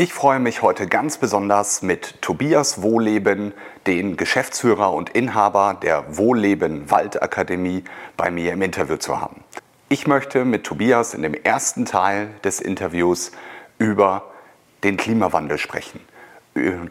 Ich 0.00 0.14
freue 0.14 0.38
mich 0.38 0.62
heute 0.62 0.86
ganz 0.86 1.18
besonders 1.18 1.82
mit 1.82 2.22
Tobias 2.22 2.82
Wohleben, 2.82 3.52
den 3.88 4.16
Geschäftsführer 4.16 4.92
und 4.92 5.10
Inhaber 5.10 5.76
der 5.82 6.16
Wohleben 6.16 6.88
Waldakademie, 6.88 7.82
bei 8.16 8.30
mir 8.30 8.52
im 8.52 8.62
Interview 8.62 8.96
zu 8.96 9.20
haben. 9.20 9.42
Ich 9.88 10.06
möchte 10.06 10.44
mit 10.44 10.62
Tobias 10.62 11.14
in 11.14 11.22
dem 11.22 11.34
ersten 11.34 11.84
Teil 11.84 12.28
des 12.44 12.60
Interviews 12.60 13.32
über 13.78 14.30
den 14.84 14.96
Klimawandel 14.96 15.58
sprechen. 15.58 15.98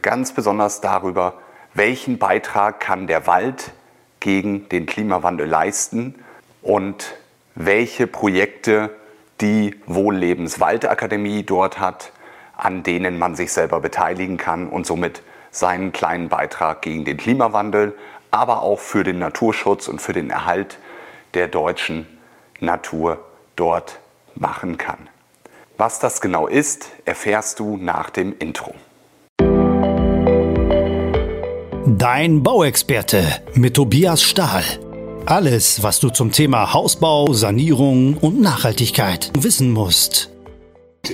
Ganz 0.02 0.34
besonders 0.34 0.82
darüber, 0.82 1.36
welchen 1.74 2.18
Beitrag 2.18 2.82
kann 2.82 3.08
der 3.08 3.26
Wald 3.26 3.72
gegen 4.20 4.68
den 4.68 4.86
Klimawandel 4.86 5.48
leisten 5.48 6.16
und 6.62 7.16
welche 7.56 8.06
Projekte 8.06 8.94
die 9.40 9.80
Wohllebenswaldakademie 9.86 11.44
dort 11.44 11.80
hat, 11.80 12.12
an 12.58 12.84
denen 12.84 13.18
man 13.18 13.36
sich 13.36 13.54
selber 13.54 13.80
beteiligen 13.80 14.38
kann 14.38 14.68
und 14.68 14.86
somit 14.86 15.22
seinen 15.52 15.92
kleinen 15.92 16.28
Beitrag 16.28 16.82
gegen 16.82 17.06
den 17.06 17.18
Klimawandel, 17.18 17.96
aber 18.32 18.64
auch 18.64 18.80
für 18.80 19.04
den 19.04 19.20
Naturschutz 19.20 19.88
und 19.88 20.02
für 20.02 20.14
den 20.14 20.30
Erhalt 20.30 20.78
der 21.34 21.48
deutschen 21.48 22.08
Natur 22.60 23.20
dort 23.56 24.00
machen 24.36 24.78
kann. 24.78 25.10
Was 25.78 26.00
das 26.00 26.22
genau 26.22 26.48
ist, 26.48 26.90
erfährst 27.06 27.60
du 27.60 27.78
nach 27.78 28.10
dem 28.10 28.36
Intro. 28.38 28.74
Dein 31.86 32.44
Bauexperte 32.44 33.24
mit 33.54 33.76
Tobias 33.76 34.24
Stahl. 34.24 34.64
Alles, 35.26 35.84
was 35.84 36.00
du 36.00 36.10
zum 36.10 36.32
Thema 36.32 36.74
Hausbau, 36.74 37.34
Sanierung 37.34 38.18
und 38.18 38.40
Nachhaltigkeit 38.42 39.32
wissen 39.38 39.72
musst. 39.72 40.32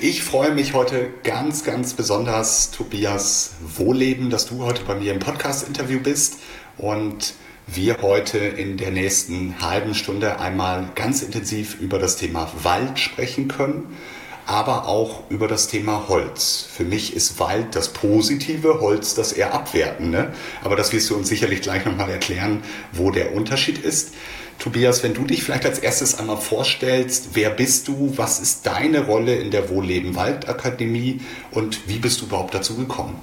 Ich 0.01 0.23
freue 0.23 0.51
mich 0.51 0.73
heute 0.73 1.09
ganz, 1.23 1.63
ganz 1.63 1.93
besonders, 1.93 2.71
Tobias 2.71 3.51
Wohleben, 3.75 4.29
dass 4.29 4.47
du 4.47 4.63
heute 4.63 4.83
bei 4.85 4.95
mir 4.95 5.13
im 5.13 5.19
Podcast-Interview 5.19 5.99
bist 5.99 6.37
und 6.77 7.33
wir 7.67 8.01
heute 8.01 8.39
in 8.39 8.77
der 8.77 8.91
nächsten 8.91 9.61
halben 9.61 9.93
Stunde 9.93 10.39
einmal 10.39 10.89
ganz 10.95 11.21
intensiv 11.21 11.79
über 11.79 11.99
das 11.99 12.17
Thema 12.17 12.51
Wald 12.63 12.97
sprechen 12.97 13.47
können, 13.47 13.97
aber 14.45 14.87
auch 14.87 15.29
über 15.29 15.47
das 15.47 15.67
Thema 15.67 16.07
Holz. 16.07 16.67
Für 16.71 16.83
mich 16.83 17.15
ist 17.15 17.39
Wald 17.39 17.75
das 17.75 17.93
Positive, 17.93 18.79
Holz 18.81 19.15
das 19.15 19.33
eher 19.33 19.53
Abwertende, 19.53 20.33
aber 20.63 20.75
das 20.75 20.91
wirst 20.93 21.09
du 21.09 21.15
uns 21.15 21.29
sicherlich 21.29 21.61
gleich 21.61 21.85
nochmal 21.85 22.09
erklären, 22.09 22.63
wo 22.91 23.11
der 23.11 23.33
Unterschied 23.33 23.77
ist. 23.77 24.13
Tobias, 24.59 25.03
wenn 25.03 25.13
du 25.13 25.25
dich 25.25 25.43
vielleicht 25.43 25.65
als 25.65 25.79
erstes 25.79 26.17
einmal 26.19 26.37
vorstellst, 26.37 27.29
wer 27.33 27.49
bist 27.49 27.87
du, 27.87 28.13
was 28.17 28.39
ist 28.39 28.65
deine 28.65 29.05
Rolle 29.05 29.35
in 29.35 29.51
der 29.51 29.69
Wohlleben 29.69 30.15
Waldakademie 30.15 31.21
und 31.51 31.87
wie 31.87 31.97
bist 31.97 32.21
du 32.21 32.25
überhaupt 32.25 32.53
dazu 32.53 32.75
gekommen? 32.75 33.21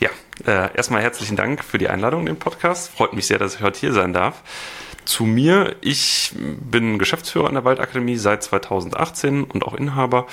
Ja, 0.00 0.10
äh, 0.46 0.76
erstmal 0.76 1.02
herzlichen 1.02 1.36
Dank 1.36 1.64
für 1.64 1.78
die 1.78 1.88
Einladung 1.88 2.20
in 2.20 2.26
den 2.26 2.38
Podcast. 2.38 2.90
Freut 2.90 3.14
mich 3.14 3.26
sehr, 3.26 3.38
dass 3.38 3.56
ich 3.56 3.62
heute 3.62 3.80
hier 3.80 3.92
sein 3.92 4.12
darf. 4.12 4.42
Zu 5.04 5.24
mir, 5.24 5.76
ich 5.80 6.32
bin 6.34 6.98
Geschäftsführer 6.98 7.48
an 7.48 7.54
der 7.54 7.64
Waldakademie 7.64 8.16
seit 8.16 8.42
2018 8.42 9.44
und 9.44 9.64
auch 9.64 9.74
Inhaber 9.74 10.26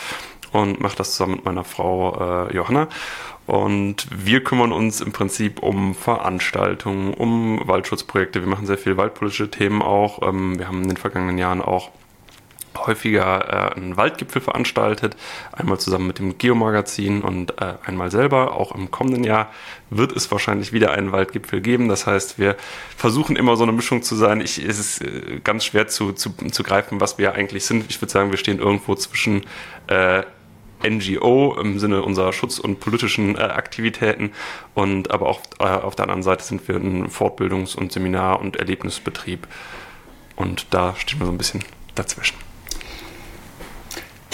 und 0.52 0.80
mache 0.80 0.98
das 0.98 1.12
zusammen 1.14 1.36
mit 1.36 1.46
meiner 1.46 1.64
Frau 1.64 2.48
äh, 2.50 2.56
Johanna. 2.56 2.88
Und 3.48 4.08
wir 4.12 4.44
kümmern 4.44 4.72
uns 4.72 5.02
im 5.02 5.12
Prinzip 5.12 5.62
um 5.62 5.96
Veranstaltungen, 5.96 7.14
um 7.14 7.60
Waldschutzprojekte. 7.68 8.42
Wir 8.42 8.48
machen 8.48 8.66
sehr 8.66 8.78
viel 8.78 8.98
waldpolitische 8.98 9.50
Themen 9.50 9.82
auch. 9.82 10.22
Ähm, 10.22 10.58
wir 10.60 10.68
haben 10.68 10.84
in 10.84 10.90
den 10.90 10.98
vergangenen 10.98 11.38
Jahren 11.38 11.62
auch 11.62 11.90
häufiger 12.78 13.72
äh, 13.74 13.76
einen 13.76 13.98
Waldgipfel 13.98 14.42
veranstaltet, 14.42 15.16
einmal 15.52 15.80
zusammen 15.80 16.08
mit 16.08 16.20
dem 16.20 16.38
Geomagazin 16.38 17.22
und 17.22 17.62
äh, 17.62 17.74
einmal 17.86 18.12
selber. 18.12 18.56
Auch 18.56 18.74
im 18.74 18.92
kommenden 18.92 19.24
Jahr 19.24 19.52
wird 19.90 20.16
es 20.16 20.32
wahrscheinlich 20.32 20.74
wieder 20.74 20.92
einen 20.92 21.12
Waldgipfel 21.12 21.62
geben. 21.62 21.90
Das 21.90 22.08
heißt, 22.08 22.40
wir 22.40 22.56
versuchen 22.96 23.36
immer 23.36 23.56
so 23.58 23.64
eine 23.64 23.72
Mischung 23.72 24.04
zu 24.04 24.16
sein. 24.16 24.42
Ich, 24.42 24.58
es 24.58 24.80
ist 24.80 25.02
äh, 25.02 25.40
ganz 25.44 25.66
schwer 25.66 25.88
zu, 25.88 26.14
zu, 26.14 26.31
zu 26.52 26.64
greifen, 26.64 27.02
was 27.02 27.18
wir 27.18 27.34
eigentlich 27.34 27.66
sind. 27.66 27.86
Ich 27.90 28.02
würde 28.02 28.12
sagen, 28.12 28.31
wir 28.31 28.38
stehen 28.38 28.60
irgendwo 28.60 28.96
zwischen 28.96 29.44
äh, 29.88 30.24
NGO 30.84 31.56
im 31.60 31.80
Sinne 31.80 32.02
unserer 32.02 32.34
Schutz- 32.34 32.60
und 32.60 32.80
politischen 32.80 33.36
äh, 33.36 33.42
Aktivitäten 33.42 34.31
und 34.74 35.12
aber 35.12 35.28
auch 35.28 35.42
äh, 35.60 35.64
auf 35.64 35.96
der 35.96 36.04
anderen 36.04 36.24
Seite 36.24 36.44
sind 36.44 36.68
wir 36.68 36.76
ein 36.76 37.08
Fortbildungs- 37.08 37.76
und 37.76 37.92
Seminar- 37.92 38.40
und 38.40 38.56
Erlebnisbetrieb 38.56 39.48
und 40.36 40.68
da 40.72 40.96
stehen 40.96 41.20
wir 41.20 41.28
so 41.28 41.31
ein 41.31 41.38
bisschen 41.38 41.64
dazwischen. 41.96 42.50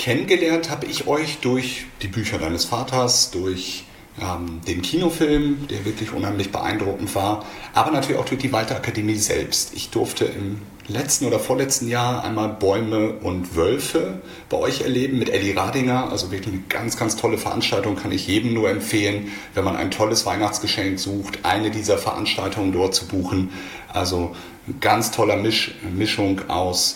Kennengelernt 0.07 0.69
habe 0.69 0.85
ich 0.85 1.05
euch 1.05 1.39
durch 1.39 1.85
die 2.01 2.07
Bücher 2.07 2.37
deines 2.37 2.63
Vaters, 2.63 3.29
durch 3.29 3.83
ähm, 4.21 4.61
den 4.65 4.81
Kinofilm, 4.81 5.67
der 5.67 5.83
wirklich 5.83 6.13
unheimlich 6.13 6.49
beeindruckend 6.49 7.13
war, 7.13 7.43
aber 7.73 7.91
natürlich 7.91 8.17
auch 8.17 8.23
durch 8.23 8.39
die 8.39 8.53
Walter 8.53 8.77
Akademie 8.77 9.17
selbst. 9.17 9.73
Ich 9.75 9.89
durfte 9.89 10.23
im 10.23 10.61
letzten 10.87 11.25
oder 11.25 11.41
vorletzten 11.41 11.89
Jahr 11.89 12.23
einmal 12.23 12.47
Bäume 12.47 13.15
und 13.21 13.57
Wölfe 13.57 14.21
bei 14.47 14.55
euch 14.55 14.79
erleben 14.79 15.19
mit 15.19 15.29
Elli 15.29 15.51
Radinger. 15.51 16.09
Also 16.09 16.31
wirklich 16.31 16.53
eine 16.53 16.63
ganz, 16.69 16.95
ganz 16.95 17.17
tolle 17.17 17.37
Veranstaltung, 17.37 17.97
kann 17.97 18.13
ich 18.13 18.27
jedem 18.27 18.53
nur 18.53 18.69
empfehlen, 18.69 19.33
wenn 19.55 19.65
man 19.65 19.75
ein 19.75 19.91
tolles 19.91 20.25
Weihnachtsgeschenk 20.25 21.01
sucht, 21.01 21.39
eine 21.43 21.69
dieser 21.69 21.97
Veranstaltungen 21.97 22.71
dort 22.71 22.95
zu 22.95 23.09
buchen. 23.09 23.49
Also 23.91 24.33
ganz 24.79 25.11
toller 25.11 25.35
Misch 25.35 25.75
Mischung 25.93 26.47
aus 26.47 26.95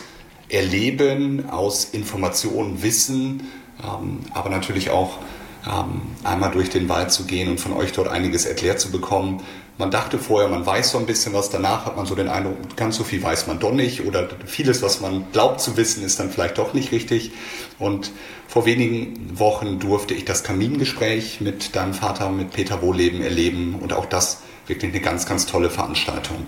Erleben, 0.51 1.50
aus 1.50 1.85
Information, 1.85 2.84
Wissen, 2.84 3.47
ähm, 3.84 4.19
aber 4.34 4.50
natürlich 4.50 4.89
auch 4.89 5.17
ähm, 5.66 6.01
einmal 6.23 6.51
durch 6.51 6.69
den 6.69 6.89
Wald 6.89 7.12
zu 7.12 7.25
gehen 7.25 7.50
und 7.50 7.59
von 7.59 7.73
euch 7.73 7.91
dort 7.91 8.07
einiges 8.07 8.45
erklärt 8.45 8.79
zu 8.79 8.91
bekommen. 8.91 9.41
Man 9.78 9.89
dachte 9.89 10.19
vorher, 10.19 10.50
man 10.50 10.66
weiß 10.66 10.91
so 10.91 10.97
ein 10.97 11.06
bisschen 11.06 11.34
was, 11.34 11.50
danach 11.50 11.85
hat 11.85 11.95
man 11.95 12.06
so 12.06 12.13
den 12.13 12.28
Eindruck, 12.28 12.75
ganz 12.75 12.97
so 12.97 13.03
viel 13.03 13.23
weiß 13.23 13.47
man 13.47 13.59
doch 13.59 13.72
nicht 13.72 14.06
oder 14.06 14.28
vieles, 14.45 14.81
was 14.81 15.01
man 15.01 15.25
glaubt 15.31 15.62
zu 15.62 15.78
wissen, 15.78 16.03
ist 16.03 16.19
dann 16.19 16.29
vielleicht 16.29 16.57
doch 16.57 16.73
nicht 16.73 16.91
richtig. 16.91 17.31
Und 17.79 18.12
vor 18.47 18.66
wenigen 18.66 19.39
Wochen 19.39 19.79
durfte 19.79 20.13
ich 20.13 20.25
das 20.25 20.44
Kamingespräch 20.44 21.41
mit 21.41 21.75
deinem 21.75 21.94
Vater, 21.94 22.29
mit 22.29 22.51
Peter 22.51 22.81
Wohleben 22.81 23.22
erleben 23.22 23.75
und 23.81 23.94
auch 23.94 24.06
das 24.06 24.41
wirklich 24.68 24.91
eine 24.91 25.01
ganz, 25.01 25.25
ganz 25.25 25.45
tolle 25.45 25.69
Veranstaltung. 25.69 26.45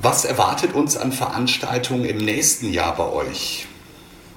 Was 0.00 0.24
erwartet 0.24 0.74
uns 0.74 0.96
an 0.96 1.12
Veranstaltungen 1.12 2.04
im 2.04 2.18
nächsten 2.18 2.72
Jahr 2.72 2.94
bei 2.94 3.06
euch? 3.06 3.67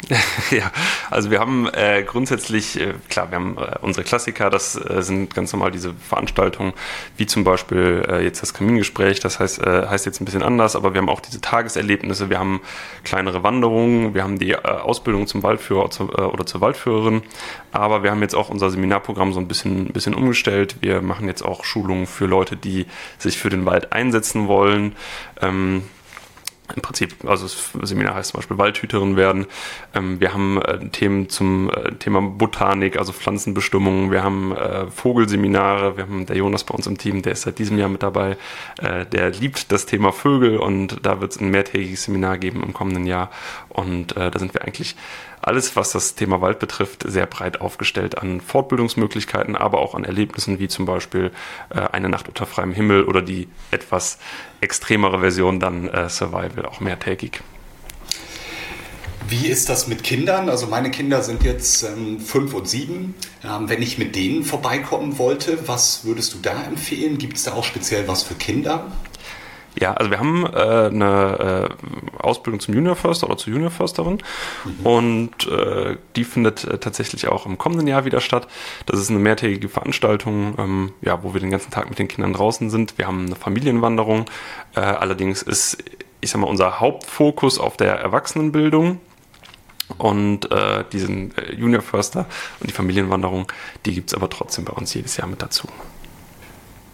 ja, 0.51 0.71
also 1.09 1.31
wir 1.31 1.39
haben 1.39 1.67
äh, 1.73 2.03
grundsätzlich, 2.03 2.79
äh, 2.79 2.93
klar, 3.09 3.31
wir 3.31 3.35
haben 3.37 3.57
äh, 3.57 3.77
unsere 3.81 4.03
Klassiker, 4.03 4.49
das 4.49 4.75
äh, 4.75 5.01
sind 5.01 5.33
ganz 5.33 5.53
normal 5.53 5.71
diese 5.71 5.93
Veranstaltungen, 5.93 6.73
wie 7.17 7.25
zum 7.25 7.43
Beispiel 7.43 8.05
äh, 8.09 8.23
jetzt 8.23 8.41
das 8.41 8.53
Kamingespräch, 8.53 9.19
das 9.19 9.39
heißt, 9.39 9.59
äh, 9.59 9.87
heißt 9.87 10.05
jetzt 10.05 10.19
ein 10.21 10.25
bisschen 10.25 10.43
anders, 10.43 10.75
aber 10.75 10.93
wir 10.93 11.01
haben 11.01 11.09
auch 11.09 11.21
diese 11.21 11.39
Tageserlebnisse, 11.39 12.29
wir 12.29 12.39
haben 12.39 12.61
kleinere 13.03 13.43
Wanderungen, 13.43 14.13
wir 14.13 14.23
haben 14.23 14.39
die 14.39 14.55
Ausbildung 14.55 15.27
zum 15.27 15.43
Waldführer 15.43 15.89
zu, 15.91 16.09
oder 16.09 16.45
zur 16.45 16.61
Waldführerin, 16.61 17.21
aber 17.71 18.03
wir 18.03 18.11
haben 18.11 18.21
jetzt 18.21 18.35
auch 18.35 18.49
unser 18.49 18.69
Seminarprogramm 18.69 19.33
so 19.33 19.39
ein 19.39 19.47
bisschen, 19.47 19.87
bisschen 19.93 20.13
umgestellt. 20.13 20.77
Wir 20.81 21.01
machen 21.01 21.27
jetzt 21.27 21.43
auch 21.43 21.63
Schulungen 21.63 22.05
für 22.05 22.25
Leute, 22.25 22.57
die 22.57 22.85
sich 23.17 23.37
für 23.37 23.49
den 23.49 23.65
Wald 23.65 23.93
einsetzen 23.93 24.47
wollen. 24.47 24.95
Ähm, 25.41 25.83
im 26.75 26.81
Prinzip, 26.81 27.15
also 27.25 27.45
das 27.45 27.71
Seminar 27.89 28.15
heißt 28.15 28.31
zum 28.31 28.39
Beispiel 28.39 28.57
Waldhüterin 28.57 29.15
werden. 29.15 29.45
Ähm, 29.93 30.19
wir 30.19 30.33
haben 30.33 30.61
äh, 30.61 30.89
Themen 30.89 31.29
zum 31.29 31.69
äh, 31.69 31.93
Thema 31.93 32.21
Botanik, 32.21 32.97
also 32.97 33.11
Pflanzenbestimmung. 33.11 34.11
Wir 34.11 34.23
haben 34.23 34.55
äh, 34.55 34.87
Vogelseminare. 34.87 35.97
Wir 35.97 36.03
haben 36.03 36.25
der 36.25 36.37
Jonas 36.37 36.63
bei 36.63 36.73
uns 36.73 36.87
im 36.87 36.97
Team, 36.97 37.21
der 37.21 37.33
ist 37.33 37.43
seit 37.43 37.59
diesem 37.59 37.77
Jahr 37.77 37.89
mit 37.89 38.03
dabei. 38.03 38.37
Der 39.11 39.29
liebt 39.31 39.71
das 39.71 39.85
Thema 39.85 40.11
Vögel 40.11 40.57
und 40.57 41.05
da 41.05 41.21
wird 41.21 41.33
es 41.33 41.39
ein 41.39 41.49
mehrtägiges 41.49 42.03
Seminar 42.03 42.37
geben 42.37 42.63
im 42.63 42.73
kommenden 42.73 43.05
Jahr. 43.05 43.29
Und 43.69 44.15
da 44.15 44.37
sind 44.37 44.53
wir 44.53 44.63
eigentlich 44.63 44.95
alles, 45.41 45.75
was 45.75 45.91
das 45.91 46.15
Thema 46.15 46.41
Wald 46.41 46.59
betrifft, 46.59 47.03
sehr 47.03 47.25
breit 47.25 47.61
aufgestellt 47.61 48.17
an 48.17 48.41
Fortbildungsmöglichkeiten, 48.41 49.55
aber 49.55 49.79
auch 49.79 49.95
an 49.95 50.03
Erlebnissen 50.03 50.59
wie 50.59 50.67
zum 50.67 50.85
Beispiel 50.85 51.31
eine 51.69 52.09
Nacht 52.09 52.27
unter 52.27 52.45
freiem 52.45 52.71
Himmel 52.71 53.03
oder 53.03 53.21
die 53.21 53.47
etwas 53.71 54.19
extremere 54.61 55.19
Version 55.19 55.59
dann 55.59 55.89
äh, 55.89 56.07
Survival, 56.61 56.65
auch 56.65 56.79
mehrtägig. 56.79 57.41
Wie 59.27 59.47
ist 59.47 59.69
das 59.69 59.87
mit 59.87 60.03
Kindern? 60.03 60.49
Also 60.49 60.67
meine 60.67 60.91
Kinder 60.91 61.21
sind 61.21 61.43
jetzt 61.43 61.83
ähm, 61.83 62.19
fünf 62.19 62.53
und 62.53 62.67
sieben. 62.67 63.15
Ähm, 63.43 63.69
wenn 63.69 63.81
ich 63.81 63.97
mit 63.97 64.15
denen 64.15 64.43
vorbeikommen 64.43 65.17
wollte, 65.17 65.67
was 65.67 66.03
würdest 66.03 66.33
du 66.33 66.39
da 66.41 66.63
empfehlen? 66.63 67.17
Gibt 67.17 67.37
es 67.37 67.43
da 67.43 67.53
auch 67.53 67.63
speziell 67.63 68.07
was 68.07 68.23
für 68.23 68.35
Kinder? 68.35 68.91
Ja, 69.79 69.93
also 69.93 70.11
wir 70.11 70.19
haben 70.19 70.45
äh, 70.45 70.49
eine 70.49 71.69
äh, 71.69 72.21
Ausbildung 72.21 72.59
zum 72.59 72.73
Juniorförster 72.73 73.27
oder 73.27 73.37
zur 73.37 73.53
Juniorförsterin 73.53 74.21
mhm. 74.65 74.85
und 74.85 75.47
äh, 75.47 75.95
die 76.17 76.25
findet 76.25 76.65
äh, 76.65 76.77
tatsächlich 76.77 77.29
auch 77.29 77.45
im 77.45 77.57
kommenden 77.57 77.87
Jahr 77.87 78.03
wieder 78.03 78.19
statt. 78.19 78.47
Das 78.85 78.99
ist 78.99 79.09
eine 79.09 79.19
mehrtägige 79.19 79.69
Veranstaltung, 79.69 80.55
ähm, 80.57 80.91
ja, 81.01 81.23
wo 81.23 81.33
wir 81.33 81.39
den 81.39 81.51
ganzen 81.51 81.71
Tag 81.71 81.89
mit 81.89 81.99
den 81.99 82.09
Kindern 82.09 82.33
draußen 82.33 82.69
sind. 82.69 82.97
Wir 82.97 83.07
haben 83.07 83.27
eine 83.27 83.35
Familienwanderung. 83.35 84.25
Äh, 84.75 84.81
allerdings 84.81 85.41
ist, 85.41 85.77
ich 86.21 86.29
sag 86.29 86.39
mal, 86.39 86.47
unser 86.47 86.79
Hauptfokus 86.79 87.59
auf 87.59 87.77
der 87.77 87.95
Erwachsenenbildung. 87.95 88.99
Und 89.97 90.49
äh, 90.51 90.85
diesen 90.93 91.35
äh, 91.35 91.53
Junior 91.53 91.81
Förster 91.81 92.25
und 92.61 92.69
die 92.69 92.73
Familienwanderung, 92.73 93.51
die 93.85 93.93
gibt 93.93 94.09
es 94.09 94.13
aber 94.13 94.29
trotzdem 94.29 94.63
bei 94.63 94.71
uns 94.71 94.93
jedes 94.93 95.17
Jahr 95.17 95.27
mit 95.27 95.41
dazu. 95.41 95.67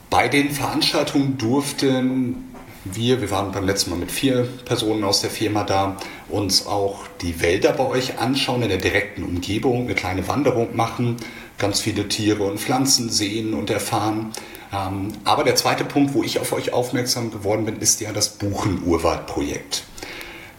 Bei 0.09 0.27
den 0.27 0.50
Veranstaltungen 0.50 1.38
durften 1.38 2.47
wir, 2.85 3.21
wir 3.21 3.29
waren 3.29 3.51
beim 3.51 3.65
letzten 3.65 3.91
Mal 3.91 4.00
mit 4.00 4.12
vier 4.12 4.47
Personen 4.65 5.03
aus 5.03 5.21
der 5.21 5.29
Firma 5.29 5.63
da, 5.63 5.97
uns 6.29 6.65
auch 6.65 7.06
die 7.21 7.41
Wälder 7.41 7.74
bei 7.74 7.85
euch 7.85 8.19
anschauen, 8.19 8.63
in 8.63 8.69
der 8.69 8.77
direkten 8.77 9.24
Umgebung, 9.24 9.83
eine 9.83 9.95
kleine 9.95 10.27
Wanderung 10.27 10.75
machen, 10.75 11.18
ganz 11.57 11.81
viele 11.81 12.07
Tiere 12.07 12.44
und 12.44 12.59
Pflanzen 12.59 13.09
sehen 13.09 13.53
und 13.53 13.69
erfahren. 13.69 14.31
Ähm, 14.74 15.14
aber 15.24 15.44
der 15.44 15.56
zweite 15.56 15.86
Punkt, 15.86 16.14
wo 16.14 16.24
ich 16.24 16.40
auf 16.40 16.52
euch 16.54 16.74
aufmerksam 16.74 17.31
geworden 17.31 17.66
bin, 17.66 17.80
ist 17.80 18.02
ja 18.02 18.12
das 18.12 18.30
Buchen-Urwald-Projekt. 18.30 19.84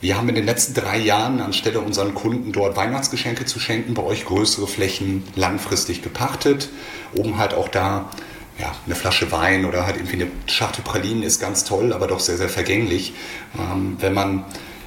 Wir 0.01 0.17
haben 0.17 0.29
in 0.29 0.37
den 0.37 0.47
letzten 0.47 0.75
drei 0.75 0.99
Jahren 0.99 1.41
anstelle 1.41 1.81
unseren 1.81 2.15
Kunden 2.15 2.53
dort 2.53 2.77
Weihnachtsgeschenke 2.77 3.47
zu 3.47 3.59
schenken, 3.59 3.95
bei 3.95 4.03
euch 4.05 4.25
größere 4.25 4.69
Flächen 4.69 5.25
langfristig 5.35 6.03
gepachtet, 6.03 6.69
um 7.15 7.39
halt 7.39 7.53
auch 7.53 7.69
da 7.69 8.09
ja, 8.61 8.75
eine 8.87 8.95
Flasche 8.95 9.33
Wein 9.33 9.65
oder 9.65 9.87
halt 9.87 9.97
irgendwie 9.97 10.23
eine 10.23 10.31
Schachtel 10.47 10.83
Pralinen 10.83 11.23
ist 11.23 11.41
ganz 11.41 11.65
toll, 11.65 11.93
aber 11.93 12.07
doch 12.07 12.21
sehr, 12.21 12.37
sehr 12.37 12.49
vergänglich. 12.49 13.13
Ähm, 13.59 13.97
wenn 14.01 14.15
man 14.15 14.45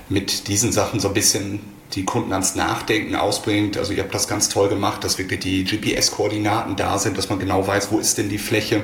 mit 0.07 0.47
diesen 0.47 0.71
Sachen 0.71 0.99
so 0.99 1.09
ein 1.09 1.13
bisschen 1.13 1.61
die 1.93 2.05
Kunden 2.05 2.31
ans 2.31 2.55
Nachdenken 2.55 3.15
ausbringt. 3.15 3.77
Also 3.77 3.93
ihr 3.93 4.03
habt 4.03 4.13
das 4.13 4.27
ganz 4.27 4.49
toll 4.49 4.69
gemacht, 4.69 5.03
dass 5.03 5.17
wirklich 5.17 5.39
die 5.39 5.63
GPS-Koordinaten 5.63 6.75
da 6.75 6.97
sind, 6.97 7.17
dass 7.17 7.29
man 7.29 7.39
genau 7.39 7.65
weiß, 7.65 7.91
wo 7.91 7.99
ist 7.99 8.17
denn 8.17 8.29
die 8.29 8.37
Fläche. 8.37 8.83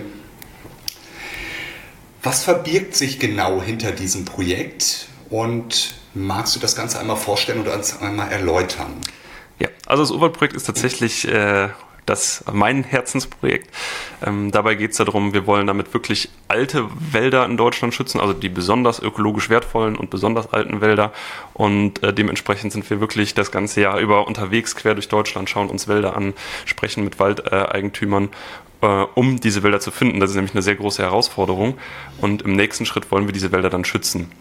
Was 2.24 2.44
verbirgt 2.44 2.96
sich 2.96 3.20
genau 3.20 3.62
hinter 3.62 3.92
diesem 3.92 4.26
Projekt 4.26 5.08
und 5.30 5.96
magst 6.14 6.56
du 6.56 6.60
das 6.60 6.76
Ganze 6.76 7.00
einmal 7.00 7.18
vorstellen 7.18 7.62
oder 7.62 7.80
einmal 8.02 8.32
erläutern? 8.32 8.94
Ja, 9.60 9.70
also 9.86 10.04
das 10.04 10.12
Urwaldprojekt 10.12 10.56
ist 10.56 10.66
tatsächlich 10.66 11.28
äh, 11.28 11.70
das 12.08 12.44
mein 12.52 12.84
Herzensprojekt. 12.84 13.70
Ähm, 14.26 14.52
dabei 14.52 14.76
geht 14.76 14.92
es 14.92 14.98
darum, 14.98 15.34
wir 15.34 15.46
wollen 15.46 15.68
damit 15.68 15.94
wirklich 15.94 16.30
alte 16.48 16.88
Wälder 17.12 17.46
in 17.46 17.58
Deutschland 17.58 17.94
schützen, 17.94 18.20
also 18.20 18.34
die 18.34 18.50
besonders 18.50 19.00
ökologisch 19.00 19.50
wertvollen 19.50 19.96
und 19.96 20.10
besonders 20.10 20.52
alten 20.54 20.82
Wälder. 20.82 21.12
Und 21.54 22.02
äh, 22.04 22.14
dementsprechend 22.14 22.72
sind 22.72 22.90
wir 22.90 23.00
wirklich 23.00 23.34
das 23.34 23.52
ganze 23.52 23.82
Jahr 23.82 24.00
über 24.00 24.26
unterwegs 24.26 24.76
quer 24.76 24.96
durch 24.96 25.10
Deutschland, 25.10 25.50
schauen 25.50 25.70
uns 25.70 25.88
Wälder 25.88 26.16
an, 26.16 26.34
sprechen 26.66 27.04
mit 27.04 27.20
Waldeigentümern 27.20 28.30
äh, 28.82 28.86
um 29.16 29.40
diese 29.40 29.64
Wälder 29.64 29.80
zu 29.80 29.92
finden. 29.92 30.20
Das 30.20 30.30
ist 30.30 30.36
nämlich 30.36 30.54
eine 30.54 30.62
sehr 30.62 30.76
große 30.76 31.02
Herausforderung. 31.02 31.78
Und 32.20 32.42
im 32.42 32.56
nächsten 32.56 32.86
Schritt 32.86 33.12
wollen 33.12 33.26
wir 33.26 33.34
diese 33.34 33.52
Wälder 33.52 33.70
dann 33.70 33.86
schützen. 33.86 34.32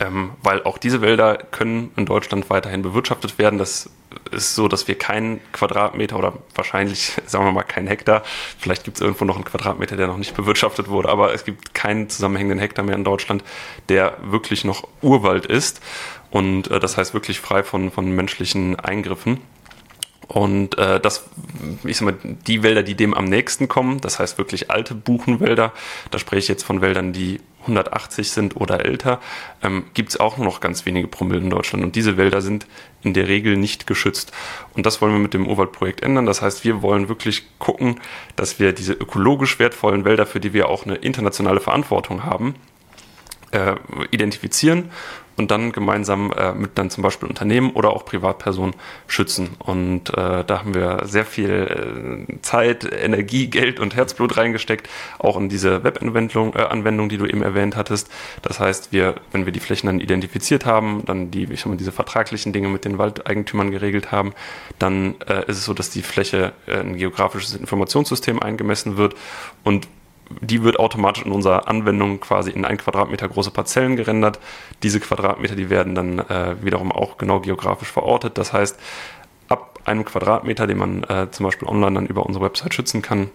Ähm, 0.00 0.32
weil 0.42 0.62
auch 0.64 0.78
diese 0.78 1.00
Wälder 1.00 1.36
können 1.36 1.92
in 1.96 2.04
Deutschland 2.04 2.50
weiterhin 2.50 2.82
bewirtschaftet 2.82 3.38
werden. 3.38 3.58
Das 3.58 3.90
ist 4.32 4.54
so, 4.54 4.68
dass 4.68 4.88
wir 4.88 4.96
keinen 4.96 5.40
Quadratmeter 5.52 6.18
oder 6.18 6.34
wahrscheinlich, 6.54 7.12
sagen 7.26 7.44
wir 7.44 7.52
mal, 7.52 7.62
keinen 7.62 7.86
Hektar, 7.86 8.22
vielleicht 8.58 8.84
gibt 8.84 8.96
es 8.96 9.00
irgendwo 9.00 9.24
noch 9.24 9.36
einen 9.36 9.44
Quadratmeter, 9.44 9.96
der 9.96 10.08
noch 10.08 10.16
nicht 10.16 10.34
bewirtschaftet 10.34 10.88
wurde, 10.88 11.08
aber 11.08 11.32
es 11.32 11.44
gibt 11.44 11.74
keinen 11.74 12.08
zusammenhängenden 12.08 12.58
Hektar 12.58 12.84
mehr 12.84 12.96
in 12.96 13.04
Deutschland, 13.04 13.44
der 13.88 14.16
wirklich 14.22 14.64
noch 14.64 14.88
Urwald 15.00 15.46
ist. 15.46 15.80
Und 16.30 16.70
äh, 16.70 16.80
das 16.80 16.96
heißt 16.96 17.14
wirklich 17.14 17.40
frei 17.40 17.62
von, 17.62 17.90
von 17.92 18.10
menschlichen 18.10 18.78
Eingriffen. 18.78 19.40
Und 20.28 20.78
äh, 20.78 21.00
das, 21.00 21.24
ich 21.84 21.98
sag 21.98 22.06
mal, 22.06 22.36
die 22.46 22.62
Wälder, 22.62 22.82
die 22.82 22.94
dem 22.94 23.14
am 23.14 23.24
nächsten 23.24 23.68
kommen, 23.68 24.00
das 24.00 24.18
heißt 24.18 24.38
wirklich 24.38 24.70
alte 24.70 24.94
Buchenwälder, 24.94 25.72
da 26.10 26.18
spreche 26.18 26.40
ich 26.40 26.48
jetzt 26.48 26.62
von 26.62 26.80
Wäldern, 26.80 27.12
die 27.12 27.40
180 27.62 28.30
sind 28.30 28.56
oder 28.56 28.84
älter, 28.84 29.20
ähm, 29.62 29.84
gibt 29.94 30.10
es 30.10 30.20
auch 30.20 30.36
nur 30.36 30.46
noch 30.46 30.60
ganz 30.60 30.86
wenige 30.86 31.08
Promille 31.08 31.40
in 31.40 31.50
Deutschland. 31.50 31.84
Und 31.84 31.96
diese 31.96 32.16
Wälder 32.16 32.42
sind 32.42 32.66
in 33.02 33.14
der 33.14 33.28
Regel 33.28 33.56
nicht 33.56 33.86
geschützt. 33.86 34.32
Und 34.74 34.86
das 34.86 35.00
wollen 35.00 35.12
wir 35.12 35.18
mit 35.18 35.34
dem 35.34 35.46
Urwaldprojekt 35.46 36.02
ändern. 36.02 36.26
Das 36.26 36.42
heißt, 36.42 36.64
wir 36.64 36.82
wollen 36.82 37.08
wirklich 37.08 37.44
gucken, 37.58 38.00
dass 38.36 38.58
wir 38.58 38.72
diese 38.72 38.92
ökologisch 38.92 39.58
wertvollen 39.58 40.04
Wälder, 40.04 40.26
für 40.26 40.40
die 40.40 40.52
wir 40.52 40.68
auch 40.68 40.84
eine 40.84 40.96
internationale 40.96 41.60
Verantwortung 41.60 42.24
haben, 42.24 42.54
äh, 43.50 43.76
identifizieren 44.10 44.90
und 45.36 45.50
dann 45.50 45.72
gemeinsam 45.72 46.32
äh, 46.32 46.52
mit 46.52 46.78
dann 46.78 46.90
zum 46.90 47.02
Beispiel 47.02 47.28
Unternehmen 47.28 47.70
oder 47.70 47.90
auch 47.90 48.04
Privatpersonen 48.04 48.74
schützen. 49.06 49.50
Und 49.58 50.10
äh, 50.10 50.44
da 50.44 50.60
haben 50.60 50.74
wir 50.74 51.02
sehr 51.04 51.24
viel 51.24 52.26
äh, 52.28 52.40
Zeit, 52.42 52.84
Energie, 52.90 53.46
Geld 53.54 53.80
und 53.80 53.96
Herzblut 53.96 54.36
reingesteckt, 54.36 54.88
auch 55.18 55.36
in 55.36 55.48
diese 55.48 55.84
Webanwendung, 55.84 56.54
äh, 56.54 56.62
Anwendung, 56.62 57.08
die 57.08 57.18
du 57.18 57.26
eben 57.26 57.42
erwähnt 57.42 57.76
hattest. 57.76 58.10
Das 58.42 58.60
heißt, 58.60 58.92
wir, 58.92 59.16
wenn 59.32 59.44
wir 59.44 59.52
die 59.52 59.60
Flächen 59.60 59.86
dann 59.86 60.00
identifiziert 60.00 60.66
haben, 60.66 61.02
dann 61.06 61.30
die, 61.30 61.44
ich 61.44 61.60
sag 61.60 61.66
mal, 61.66 61.76
diese 61.76 61.92
vertraglichen 61.92 62.52
Dinge 62.52 62.68
mit 62.68 62.84
den 62.84 62.98
Waldeigentümern 62.98 63.70
geregelt 63.70 64.12
haben, 64.12 64.32
dann 64.78 65.16
äh, 65.26 65.40
ist 65.50 65.58
es 65.58 65.64
so, 65.64 65.74
dass 65.74 65.90
die 65.90 66.02
Fläche 66.02 66.52
äh, 66.66 66.78
ein 66.78 66.96
geografisches 66.96 67.54
Informationssystem 67.54 68.40
eingemessen 68.40 68.96
wird 68.96 69.14
und 69.62 69.88
die 70.40 70.62
wird 70.62 70.78
automatisch 70.78 71.24
in 71.24 71.32
unserer 71.32 71.68
Anwendung 71.68 72.20
quasi 72.20 72.50
in 72.50 72.64
ein 72.64 72.76
Quadratmeter 72.76 73.28
große 73.28 73.50
Parzellen 73.50 73.96
gerendert. 73.96 74.40
Diese 74.82 75.00
Quadratmeter, 75.00 75.56
die 75.56 75.70
werden 75.70 75.94
dann 75.94 76.18
äh, 76.18 76.56
wiederum 76.62 76.92
auch 76.92 77.18
genau 77.18 77.40
geografisch 77.40 77.90
verortet. 77.90 78.38
Das 78.38 78.52
heißt, 78.52 78.78
ab 79.48 79.80
einem 79.84 80.04
Quadratmeter, 80.04 80.66
den 80.66 80.78
man 80.78 81.04
äh, 81.04 81.30
zum 81.30 81.44
Beispiel 81.44 81.68
online 81.68 81.94
dann 81.94 82.06
über 82.06 82.24
unsere 82.24 82.44
Website 82.44 82.74
schützen 82.74 83.02
kann, 83.02 83.30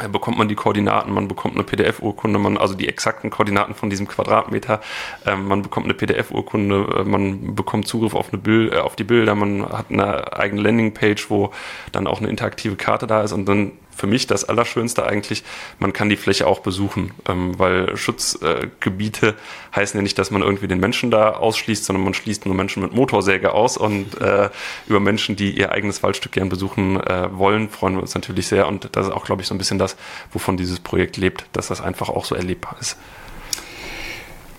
äh, 0.00 0.08
bekommt 0.08 0.38
man 0.38 0.48
die 0.48 0.54
Koordinaten, 0.54 1.12
man 1.12 1.28
bekommt 1.28 1.54
eine 1.54 1.64
PDF-Urkunde, 1.64 2.38
man 2.38 2.56
also 2.56 2.74
die 2.74 2.88
exakten 2.88 3.30
Koordinaten 3.30 3.74
von 3.74 3.90
diesem 3.90 4.08
Quadratmeter, 4.08 4.80
ähm, 5.26 5.46
man 5.46 5.62
bekommt 5.62 5.86
eine 5.86 5.94
PDF-Urkunde, 5.94 7.00
äh, 7.00 7.04
man 7.04 7.54
bekommt 7.54 7.86
Zugriff 7.86 8.14
auf, 8.14 8.32
eine 8.32 8.40
Bild, 8.40 8.72
äh, 8.72 8.78
auf 8.78 8.96
die 8.96 9.04
Bilder, 9.04 9.34
man 9.34 9.68
hat 9.68 9.86
eine 9.90 10.36
eigene 10.36 10.62
Landingpage, 10.62 11.30
wo 11.30 11.50
dann 11.92 12.06
auch 12.06 12.18
eine 12.18 12.28
interaktive 12.28 12.76
Karte 12.76 13.06
da 13.06 13.22
ist 13.22 13.32
und 13.32 13.46
dann 13.46 13.72
für 14.00 14.06
mich 14.06 14.26
das 14.26 14.44
Allerschönste 14.48 15.06
eigentlich, 15.06 15.44
man 15.78 15.92
kann 15.92 16.08
die 16.08 16.16
Fläche 16.16 16.46
auch 16.46 16.60
besuchen, 16.60 17.12
ähm, 17.28 17.58
weil 17.58 17.96
Schutzgebiete 17.98 19.28
äh, 19.28 19.76
heißen 19.76 19.98
ja 19.98 20.02
nicht, 20.02 20.18
dass 20.18 20.30
man 20.30 20.40
irgendwie 20.40 20.68
den 20.68 20.80
Menschen 20.80 21.10
da 21.10 21.32
ausschließt, 21.32 21.84
sondern 21.84 22.02
man 22.04 22.14
schließt 22.14 22.46
nur 22.46 22.54
Menschen 22.54 22.82
mit 22.82 22.94
Motorsäge 22.94 23.52
aus 23.52 23.76
und 23.76 24.18
äh, 24.20 24.48
über 24.88 25.00
Menschen, 25.00 25.36
die 25.36 25.50
ihr 25.50 25.70
eigenes 25.72 26.02
Waldstück 26.02 26.32
gern 26.32 26.48
besuchen 26.48 26.98
äh, 26.98 27.28
wollen, 27.32 27.68
freuen 27.68 27.94
wir 27.94 28.00
uns 28.00 28.14
natürlich 28.14 28.46
sehr 28.46 28.66
und 28.66 28.88
das 28.92 29.08
ist 29.08 29.12
auch, 29.12 29.26
glaube 29.26 29.42
ich, 29.42 29.48
so 29.48 29.54
ein 29.54 29.58
bisschen 29.58 29.78
das, 29.78 29.96
wovon 30.32 30.56
dieses 30.56 30.80
Projekt 30.80 31.18
lebt, 31.18 31.44
dass 31.52 31.68
das 31.68 31.82
einfach 31.82 32.08
auch 32.08 32.24
so 32.24 32.34
erlebbar 32.34 32.76
ist. 32.80 32.96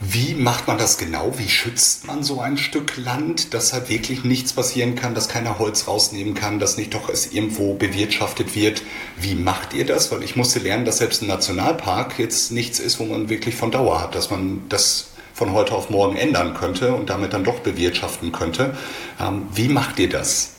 Wie 0.04 0.34
macht 0.34 0.68
man 0.68 0.80
das 0.80 0.98
genau? 0.98 1.38
Wie 1.38 1.48
schützt 1.48 2.08
man 2.08 2.24
so 2.24 2.42
ein 2.42 2.58
Stück 2.58 2.98
Land, 2.98 3.54
dass 3.54 3.72
halt 3.72 3.88
wirklich 3.88 4.24
nichts 4.24 4.52
passieren 4.52 4.96
kann, 4.96 5.14
dass 5.14 5.30
keiner 5.30 5.60
Holz 5.60 5.88
rausnehmen 5.88 6.34
kann, 6.34 6.58
dass 6.58 6.76
nicht 6.76 6.96
doch 6.96 7.08
es 7.08 7.32
irgendwo 7.32 7.76
bewirtschaftet 7.76 8.56
wird? 8.56 8.82
Wie 9.20 9.36
macht 9.36 9.76
ihr 9.76 9.86
das? 9.86 10.12
Weil 10.12 10.24
ich 10.24 10.36
musste 10.36 10.58
lernen, 10.58 10.86
dass 10.86 10.98
selbst 10.98 11.22
ein 11.22 11.28
Nationalpark 11.28 12.18
jetzt 12.18 12.52
nichts 12.52 12.80
ist, 12.80 13.00
wo 13.00 13.06
man 13.06 13.30
wirklich 13.30 13.54
von 13.54 13.70
Dauer 13.70 14.02
hat, 14.02 14.16
dass 14.16 14.32
man 14.32 14.64
das 14.70 15.12
von 15.36 15.54
heute 15.54 15.76
auf 15.76 15.92
morgen 15.92 16.18
ändern 16.18 16.56
könnte 16.56 16.96
und 16.96 17.12
damit 17.12 17.34
dann 17.34 17.44
doch 17.44 17.60
bewirtschaften 17.60 18.32
könnte. 18.32 18.76
Ähm, 19.20 19.50
wie 19.54 19.68
macht 19.68 20.00
ihr 20.00 20.10
das? 20.10 20.54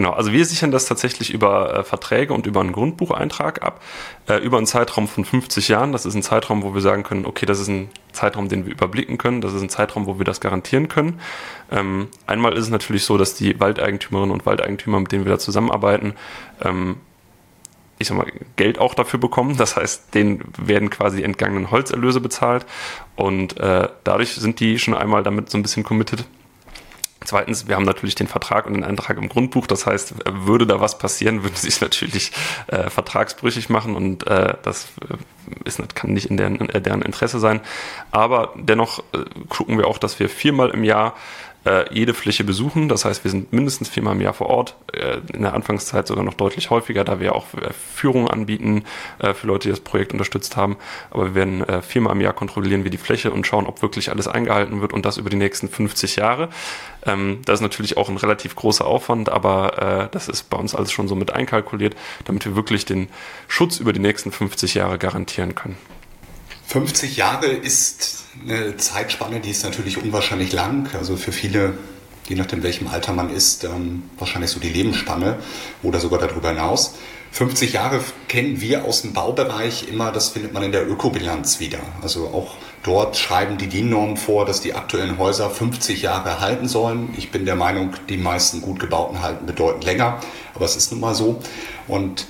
Genau, 0.00 0.12
also 0.12 0.32
wir 0.32 0.46
sichern 0.46 0.70
das 0.70 0.86
tatsächlich 0.86 1.30
über 1.30 1.76
äh, 1.76 1.84
Verträge 1.84 2.32
und 2.32 2.46
über 2.46 2.60
einen 2.60 2.72
Grundbucheintrag 2.72 3.60
ab, 3.60 3.82
äh, 4.30 4.38
über 4.38 4.56
einen 4.56 4.64
Zeitraum 4.64 5.08
von 5.08 5.26
50 5.26 5.68
Jahren. 5.68 5.92
Das 5.92 6.06
ist 6.06 6.14
ein 6.14 6.22
Zeitraum, 6.22 6.62
wo 6.62 6.72
wir 6.72 6.80
sagen 6.80 7.02
können, 7.02 7.26
okay, 7.26 7.44
das 7.44 7.60
ist 7.60 7.68
ein 7.68 7.90
Zeitraum, 8.12 8.48
den 8.48 8.64
wir 8.64 8.72
überblicken 8.72 9.18
können, 9.18 9.42
das 9.42 9.52
ist 9.52 9.60
ein 9.60 9.68
Zeitraum, 9.68 10.06
wo 10.06 10.16
wir 10.16 10.24
das 10.24 10.40
garantieren 10.40 10.88
können. 10.88 11.20
Ähm, 11.70 12.08
einmal 12.26 12.54
ist 12.54 12.64
es 12.64 12.70
natürlich 12.70 13.04
so, 13.04 13.18
dass 13.18 13.34
die 13.34 13.60
Waldeigentümerinnen 13.60 14.32
und 14.32 14.46
Waldeigentümer, 14.46 15.00
mit 15.00 15.12
denen 15.12 15.26
wir 15.26 15.32
da 15.32 15.38
zusammenarbeiten, 15.38 16.14
ähm, 16.62 16.96
ich 17.98 18.08
sag 18.08 18.16
mal, 18.16 18.32
Geld 18.56 18.78
auch 18.78 18.94
dafür 18.94 19.20
bekommen. 19.20 19.58
Das 19.58 19.76
heißt, 19.76 20.14
denen 20.14 20.50
werden 20.56 20.88
quasi 20.88 21.22
entgangenen 21.22 21.70
Holzerlöse 21.70 22.22
bezahlt 22.22 22.64
und 23.16 23.60
äh, 23.60 23.86
dadurch 24.04 24.32
sind 24.32 24.60
die 24.60 24.78
schon 24.78 24.94
einmal 24.94 25.22
damit 25.22 25.50
so 25.50 25.58
ein 25.58 25.62
bisschen 25.62 25.84
committed 25.84 26.24
Zweitens, 27.22 27.68
wir 27.68 27.76
haben 27.76 27.84
natürlich 27.84 28.14
den 28.14 28.28
Vertrag 28.28 28.66
und 28.66 28.72
den 28.72 28.84
Eintrag 28.84 29.18
im 29.18 29.28
Grundbuch. 29.28 29.66
Das 29.66 29.86
heißt, 29.86 30.14
würde 30.26 30.66
da 30.66 30.80
was 30.80 30.98
passieren, 30.98 31.42
würde 31.42 31.56
sich 31.56 31.80
natürlich 31.80 32.32
äh, 32.68 32.88
vertragsbrüchig 32.88 33.68
machen 33.68 33.94
und 33.94 34.26
äh, 34.26 34.54
das 34.62 34.88
äh, 35.02 35.16
ist, 35.64 35.94
kann 35.94 36.12
nicht 36.12 36.30
in 36.30 36.38
deren, 36.38 36.56
in 36.56 36.82
deren 36.82 37.02
Interesse 37.02 37.38
sein. 37.38 37.60
Aber 38.10 38.54
dennoch 38.56 39.00
äh, 39.12 39.24
gucken 39.48 39.76
wir 39.76 39.86
auch, 39.86 39.98
dass 39.98 40.18
wir 40.18 40.30
viermal 40.30 40.70
im 40.70 40.82
Jahr 40.82 41.14
äh, 41.64 41.92
jede 41.92 42.14
Fläche 42.14 42.44
besuchen. 42.44 42.88
Das 42.88 43.04
heißt, 43.04 43.24
wir 43.24 43.30
sind 43.30 43.52
mindestens 43.52 43.88
viermal 43.88 44.14
im 44.14 44.20
Jahr 44.20 44.34
vor 44.34 44.48
Ort, 44.48 44.76
äh, 44.92 45.18
in 45.32 45.42
der 45.42 45.54
Anfangszeit 45.54 46.06
sogar 46.06 46.24
noch 46.24 46.34
deutlich 46.34 46.70
häufiger, 46.70 47.04
da 47.04 47.20
wir 47.20 47.34
auch 47.34 47.46
äh, 47.54 47.72
Führungen 47.72 48.28
anbieten 48.28 48.84
äh, 49.18 49.34
für 49.34 49.46
Leute, 49.46 49.68
die 49.68 49.70
das 49.70 49.80
Projekt 49.80 50.12
unterstützt 50.12 50.56
haben. 50.56 50.76
Aber 51.10 51.26
wir 51.26 51.34
werden 51.34 51.62
äh, 51.68 51.82
viermal 51.82 52.14
im 52.14 52.20
Jahr 52.20 52.32
kontrollieren 52.32 52.84
wir 52.84 52.90
die 52.90 52.98
Fläche 52.98 53.30
und 53.30 53.46
schauen, 53.46 53.66
ob 53.66 53.82
wirklich 53.82 54.10
alles 54.10 54.28
eingehalten 54.28 54.80
wird 54.80 54.92
und 54.92 55.04
das 55.04 55.16
über 55.16 55.30
die 55.30 55.36
nächsten 55.36 55.68
50 55.68 56.16
Jahre. 56.16 56.48
Ähm, 57.04 57.40
das 57.44 57.56
ist 57.56 57.62
natürlich 57.62 57.96
auch 57.96 58.08
ein 58.08 58.16
relativ 58.16 58.56
großer 58.56 58.86
Aufwand, 58.86 59.28
aber 59.28 60.06
äh, 60.06 60.08
das 60.12 60.28
ist 60.28 60.50
bei 60.50 60.56
uns 60.56 60.74
alles 60.74 60.92
schon 60.92 61.08
so 61.08 61.14
mit 61.14 61.32
einkalkuliert, 61.32 61.94
damit 62.24 62.44
wir 62.44 62.56
wirklich 62.56 62.84
den 62.84 63.08
Schutz 63.48 63.78
über 63.78 63.92
die 63.92 64.00
nächsten 64.00 64.32
50 64.32 64.74
Jahre 64.74 64.98
garantieren 64.98 65.54
können. 65.54 65.76
50 66.70 67.16
Jahre 67.16 67.46
ist 67.48 68.22
eine 68.42 68.76
Zeitspanne, 68.76 69.40
die 69.40 69.50
ist 69.50 69.64
natürlich 69.64 70.00
unwahrscheinlich 70.00 70.52
lang. 70.52 70.88
Also 70.94 71.16
für 71.16 71.32
viele 71.32 71.74
je 72.30 72.36
nachdem 72.36 72.62
welchem 72.62 72.86
Alter 72.86 73.12
man 73.12 73.28
ist, 73.28 73.64
ähm, 73.64 74.04
wahrscheinlich 74.16 74.52
so 74.52 74.60
die 74.60 74.68
Lebensspanne 74.68 75.40
oder 75.82 75.98
sogar 75.98 76.20
darüber 76.20 76.50
hinaus. 76.50 76.94
50 77.32 77.72
Jahre 77.72 78.00
kennen 78.28 78.60
wir 78.60 78.84
aus 78.84 79.02
dem 79.02 79.12
Baubereich 79.12 79.88
immer, 79.88 80.12
das 80.12 80.30
findet 80.30 80.52
man 80.52 80.62
in 80.62 80.70
der 80.70 80.88
Ökobilanz 80.88 81.58
wieder. 81.58 81.80
Also 82.02 82.28
auch 82.28 82.54
dort 82.84 83.16
schreiben 83.16 83.58
die 83.58 83.68
DIN-Normen 83.68 84.16
vor, 84.16 84.46
dass 84.46 84.60
die 84.60 84.74
aktuellen 84.74 85.18
Häuser 85.18 85.50
50 85.50 86.02
Jahre 86.02 86.40
halten 86.40 86.68
sollen. 86.68 87.12
Ich 87.16 87.32
bin 87.32 87.44
der 87.44 87.56
Meinung, 87.56 87.94
die 88.08 88.16
meisten 88.16 88.62
gut 88.62 88.78
gebauten 88.78 89.22
halten 89.22 89.46
bedeutend 89.46 89.84
länger, 89.84 90.20
aber 90.54 90.64
es 90.64 90.76
ist 90.76 90.92
nun 90.92 91.00
mal 91.00 91.16
so. 91.16 91.40
Und 91.88 92.26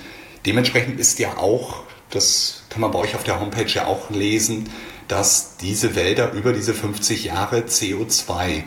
dementsprechend 0.47 0.99
ist 0.99 1.19
ja 1.19 1.37
auch, 1.37 1.83
das 2.09 2.60
kann 2.71 2.81
man 2.81 2.91
bei 2.91 2.99
euch 2.99 3.15
auf 3.15 3.23
der 3.23 3.39
Homepage 3.39 3.69
ja 3.69 3.85
auch 3.85 4.09
lesen, 4.09 4.69
dass 5.09 5.57
diese 5.57 5.93
Wälder 5.95 6.31
über 6.31 6.53
diese 6.53 6.73
50 6.73 7.25
Jahre 7.25 7.59
CO2 7.59 8.63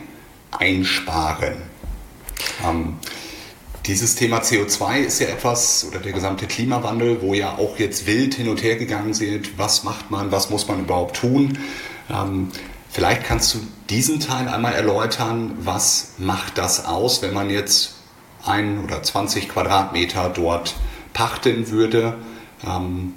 einsparen. 0.51 1.55
Ähm, 2.63 2.97
dieses 3.87 4.15
Thema 4.15 4.41
CO2 4.41 4.99
ist 4.99 5.19
ja 5.19 5.27
etwas, 5.27 5.87
oder 5.89 5.99
der 5.99 6.11
gesamte 6.11 6.45
Klimawandel, 6.45 7.21
wo 7.23 7.33
ja 7.33 7.57
auch 7.57 7.79
jetzt 7.79 8.05
wild 8.05 8.35
hin 8.35 8.47
und 8.47 8.61
her 8.61 8.75
gegangen 8.75 9.15
sind. 9.15 9.57
Was 9.57 9.83
macht 9.83 10.11
man, 10.11 10.31
was 10.31 10.51
muss 10.51 10.67
man 10.67 10.81
überhaupt 10.81 11.17
tun? 11.17 11.57
Ähm, 12.09 12.49
vielleicht 12.91 13.23
kannst 13.23 13.55
du 13.55 13.59
diesen 13.89 14.19
Teil 14.19 14.47
einmal 14.47 14.73
erläutern. 14.73 15.53
Was 15.61 16.13
macht 16.19 16.59
das 16.59 16.85
aus, 16.85 17.23
wenn 17.23 17.33
man 17.33 17.49
jetzt 17.49 17.95
ein 18.45 18.83
oder 18.83 19.01
20 19.01 19.49
Quadratmeter 19.49 20.29
dort 20.29 20.75
pachten 21.13 21.71
würde? 21.71 22.17
Ähm, 22.63 23.13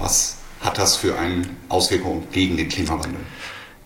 was 0.00 0.36
hat 0.60 0.78
das 0.78 0.96
für 0.96 1.18
eine 1.18 1.42
Auswirkung 1.68 2.26
gegen 2.32 2.56
den 2.56 2.68
Klimawandel? 2.68 3.20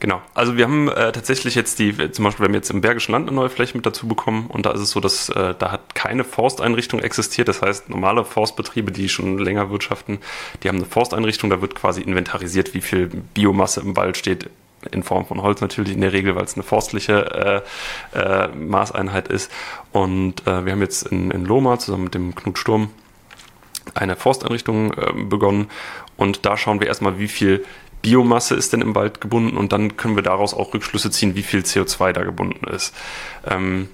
Genau. 0.01 0.21
Also 0.35 0.57
wir 0.59 0.65
haben 0.65 0.89
äh, 0.89 1.13
tatsächlich 1.13 1.55
jetzt 1.55 1.79
die, 1.79 1.95
zum 2.11 2.27
Beispiel, 2.27 2.45
wir 2.45 2.49
haben 2.49 2.55
jetzt 2.55 2.71
im 2.71 2.83
Bergischen 2.83 3.13
Land 3.13 3.27
eine 3.27 3.37
neue 3.37 3.49
Fläche 3.49 3.75
mit 3.75 3.87
dazu 3.87 4.07
bekommen 4.07 4.49
und 4.49 4.67
da 4.67 4.73
ist 4.73 4.81
es 4.81 4.91
so, 4.91 5.01
dass 5.01 5.31
äh, 5.31 5.55
da 5.59 5.73
hat 5.73 5.95
keine 5.95 6.25
Forsteinrichtung 6.25 7.01
existiert. 7.01 7.49
Das 7.49 7.63
heißt, 7.63 7.89
normale 7.89 8.25
Forstbetriebe, 8.25 8.93
die 8.93 9.09
schon 9.09 9.39
länger 9.39 9.71
wirtschaften, 9.71 10.19
die 10.63 10.69
haben 10.69 10.77
eine 10.77 10.85
Forsteinrichtung, 10.85 11.49
da 11.49 11.63
wird 11.63 11.75
quasi 11.75 12.03
inventarisiert, 12.03 12.75
wie 12.75 12.83
viel 12.83 13.07
Biomasse 13.07 13.81
im 13.81 13.97
Wald 13.97 14.19
steht, 14.19 14.51
in 14.91 15.03
Form 15.03 15.25
von 15.25 15.41
Holz 15.41 15.63
natürlich 15.63 15.95
in 15.95 16.03
der 16.03 16.13
Regel, 16.13 16.37
weil 16.37 16.45
es 16.45 16.55
eine 16.55 16.65
forstliche 16.65 17.65
äh, 18.15 18.19
äh, 18.19 18.49
Maßeinheit 18.49 19.29
ist. 19.29 19.51
Und 19.93 20.47
äh, 20.47 20.67
wir 20.67 20.73
haben 20.73 20.83
jetzt 20.83 21.07
in, 21.07 21.31
in 21.31 21.47
Loma 21.47 21.79
zusammen 21.79 22.05
mit 22.05 22.15
dem 22.15 22.35
Knut 22.35 22.59
Sturm 22.59 22.91
eine 23.95 24.17
Forsteinrichtung 24.17 24.93
äh, 24.93 25.13
begonnen 25.25 25.69
und 26.17 26.47
da 26.47 26.57
schauen 26.57 26.81
wir 26.81 26.87
erstmal, 26.87 27.19
wie 27.19 27.29
viel 27.29 27.65
Biomasse 28.03 28.55
ist 28.55 28.73
denn 28.73 28.83
im 28.83 28.95
Wald 28.95 29.21
gebunden 29.21 29.57
und 29.57 29.73
dann 29.73 29.97
können 29.97 30.15
wir 30.15 30.23
daraus 30.23 30.53
auch 30.53 30.75
Rückschlüsse 30.75 31.11
ziehen, 31.11 31.35
wie 31.35 31.43
viel 31.43 31.61
CO2 31.61 32.13
da 32.13 32.23
gebunden 32.23 32.67
ist. 32.69 32.95
Ähm, 33.49 33.89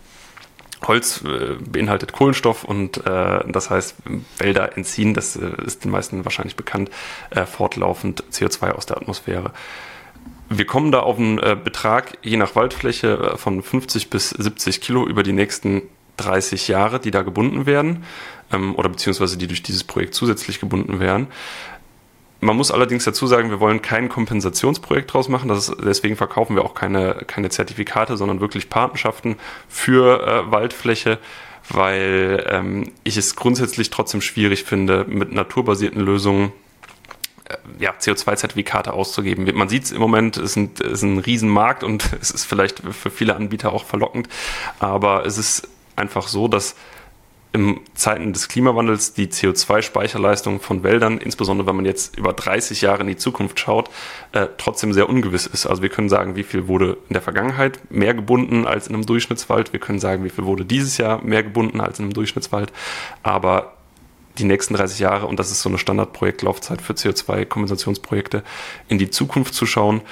Holz 0.86 1.22
äh, 1.24 1.54
beinhaltet 1.60 2.12
Kohlenstoff 2.12 2.64
und 2.64 3.06
äh, 3.06 3.40
das 3.46 3.70
heißt, 3.70 3.96
Wälder 4.38 4.76
entziehen, 4.76 5.14
das 5.14 5.36
äh, 5.36 5.50
ist 5.64 5.84
den 5.84 5.92
meisten 5.92 6.24
wahrscheinlich 6.24 6.56
bekannt, 6.56 6.90
äh, 7.30 7.46
fortlaufend 7.46 8.24
CO2 8.32 8.72
aus 8.72 8.86
der 8.86 8.96
Atmosphäre. 8.96 9.52
Wir 10.48 10.66
kommen 10.66 10.90
da 10.90 11.00
auf 11.00 11.18
einen 11.18 11.38
äh, 11.38 11.56
Betrag 11.62 12.18
je 12.22 12.36
nach 12.36 12.56
Waldfläche 12.56 13.34
von 13.36 13.62
50 13.62 14.10
bis 14.10 14.30
70 14.30 14.80
Kilo 14.80 15.06
über 15.06 15.22
die 15.22 15.32
nächsten 15.32 15.82
30 16.16 16.66
Jahre, 16.66 16.98
die 16.98 17.12
da 17.12 17.22
gebunden 17.22 17.66
werden 17.66 18.04
ähm, 18.52 18.74
oder 18.76 18.88
beziehungsweise 18.88 19.36
die 19.36 19.46
durch 19.46 19.62
dieses 19.62 19.84
Projekt 19.84 20.14
zusätzlich 20.14 20.60
gebunden 20.60 21.00
werden. 21.00 21.28
Man 22.42 22.56
muss 22.56 22.70
allerdings 22.70 23.04
dazu 23.04 23.26
sagen, 23.26 23.50
wir 23.50 23.60
wollen 23.60 23.82
kein 23.82 24.08
Kompensationsprojekt 24.08 25.12
draus 25.12 25.28
machen. 25.28 25.50
Ist, 25.50 25.76
deswegen 25.84 26.16
verkaufen 26.16 26.56
wir 26.56 26.64
auch 26.64 26.74
keine, 26.74 27.22
keine 27.26 27.50
Zertifikate, 27.50 28.16
sondern 28.16 28.40
wirklich 28.40 28.70
Patenschaften 28.70 29.36
für 29.68 30.26
äh, 30.26 30.50
Waldfläche, 30.50 31.18
weil 31.68 32.46
ähm, 32.48 32.92
ich 33.04 33.18
es 33.18 33.36
grundsätzlich 33.36 33.90
trotzdem 33.90 34.22
schwierig 34.22 34.64
finde, 34.64 35.04
mit 35.06 35.32
naturbasierten 35.32 36.00
Lösungen 36.00 36.52
äh, 37.44 37.56
ja, 37.78 37.92
CO2-Zertifikate 37.92 38.94
auszugeben. 38.94 39.46
Man 39.54 39.68
sieht 39.68 39.84
es 39.84 39.92
im 39.92 40.00
Moment, 40.00 40.38
es 40.38 40.52
ist 40.52 40.56
ein, 40.56 40.70
ist 40.82 41.02
ein 41.02 41.18
Riesenmarkt 41.18 41.84
und 41.84 42.08
es 42.22 42.30
ist 42.30 42.46
vielleicht 42.46 42.80
für 42.80 43.10
viele 43.10 43.36
Anbieter 43.36 43.70
auch 43.74 43.84
verlockend, 43.84 44.30
aber 44.78 45.26
es 45.26 45.36
ist 45.36 45.68
einfach 45.94 46.26
so, 46.26 46.48
dass 46.48 46.74
im 47.52 47.80
Zeiten 47.94 48.32
des 48.32 48.48
Klimawandels 48.48 49.12
die 49.12 49.26
CO2-Speicherleistung 49.26 50.60
von 50.60 50.84
Wäldern, 50.84 51.18
insbesondere 51.18 51.66
wenn 51.66 51.76
man 51.76 51.84
jetzt 51.84 52.16
über 52.16 52.32
30 52.32 52.80
Jahre 52.80 53.00
in 53.02 53.08
die 53.08 53.16
Zukunft 53.16 53.58
schaut, 53.58 53.90
äh, 54.32 54.46
trotzdem 54.56 54.92
sehr 54.92 55.08
ungewiss 55.08 55.46
ist. 55.46 55.66
Also 55.66 55.82
wir 55.82 55.88
können 55.88 56.08
sagen, 56.08 56.36
wie 56.36 56.44
viel 56.44 56.68
wurde 56.68 56.98
in 57.08 57.14
der 57.14 57.22
Vergangenheit 57.22 57.80
mehr 57.90 58.14
gebunden 58.14 58.66
als 58.66 58.86
in 58.86 58.94
einem 58.94 59.04
Durchschnittswald. 59.04 59.72
Wir 59.72 59.80
können 59.80 59.98
sagen, 59.98 60.22
wie 60.24 60.30
viel 60.30 60.44
wurde 60.44 60.64
dieses 60.64 60.96
Jahr 60.96 61.22
mehr 61.22 61.42
gebunden 61.42 61.80
als 61.80 61.98
in 61.98 62.04
einem 62.04 62.14
Durchschnittswald. 62.14 62.72
Aber 63.24 63.72
die 64.38 64.44
nächsten 64.44 64.74
30 64.74 65.00
Jahre, 65.00 65.26
und 65.26 65.40
das 65.40 65.50
ist 65.50 65.62
so 65.62 65.68
eine 65.68 65.78
Standardprojektlaufzeit 65.78 66.80
für 66.80 66.92
CO2-Kompensationsprojekte, 66.92 68.44
in 68.88 68.98
die 68.98 69.10
Zukunft 69.10 69.54
zu 69.54 69.66
schauen, 69.66 70.02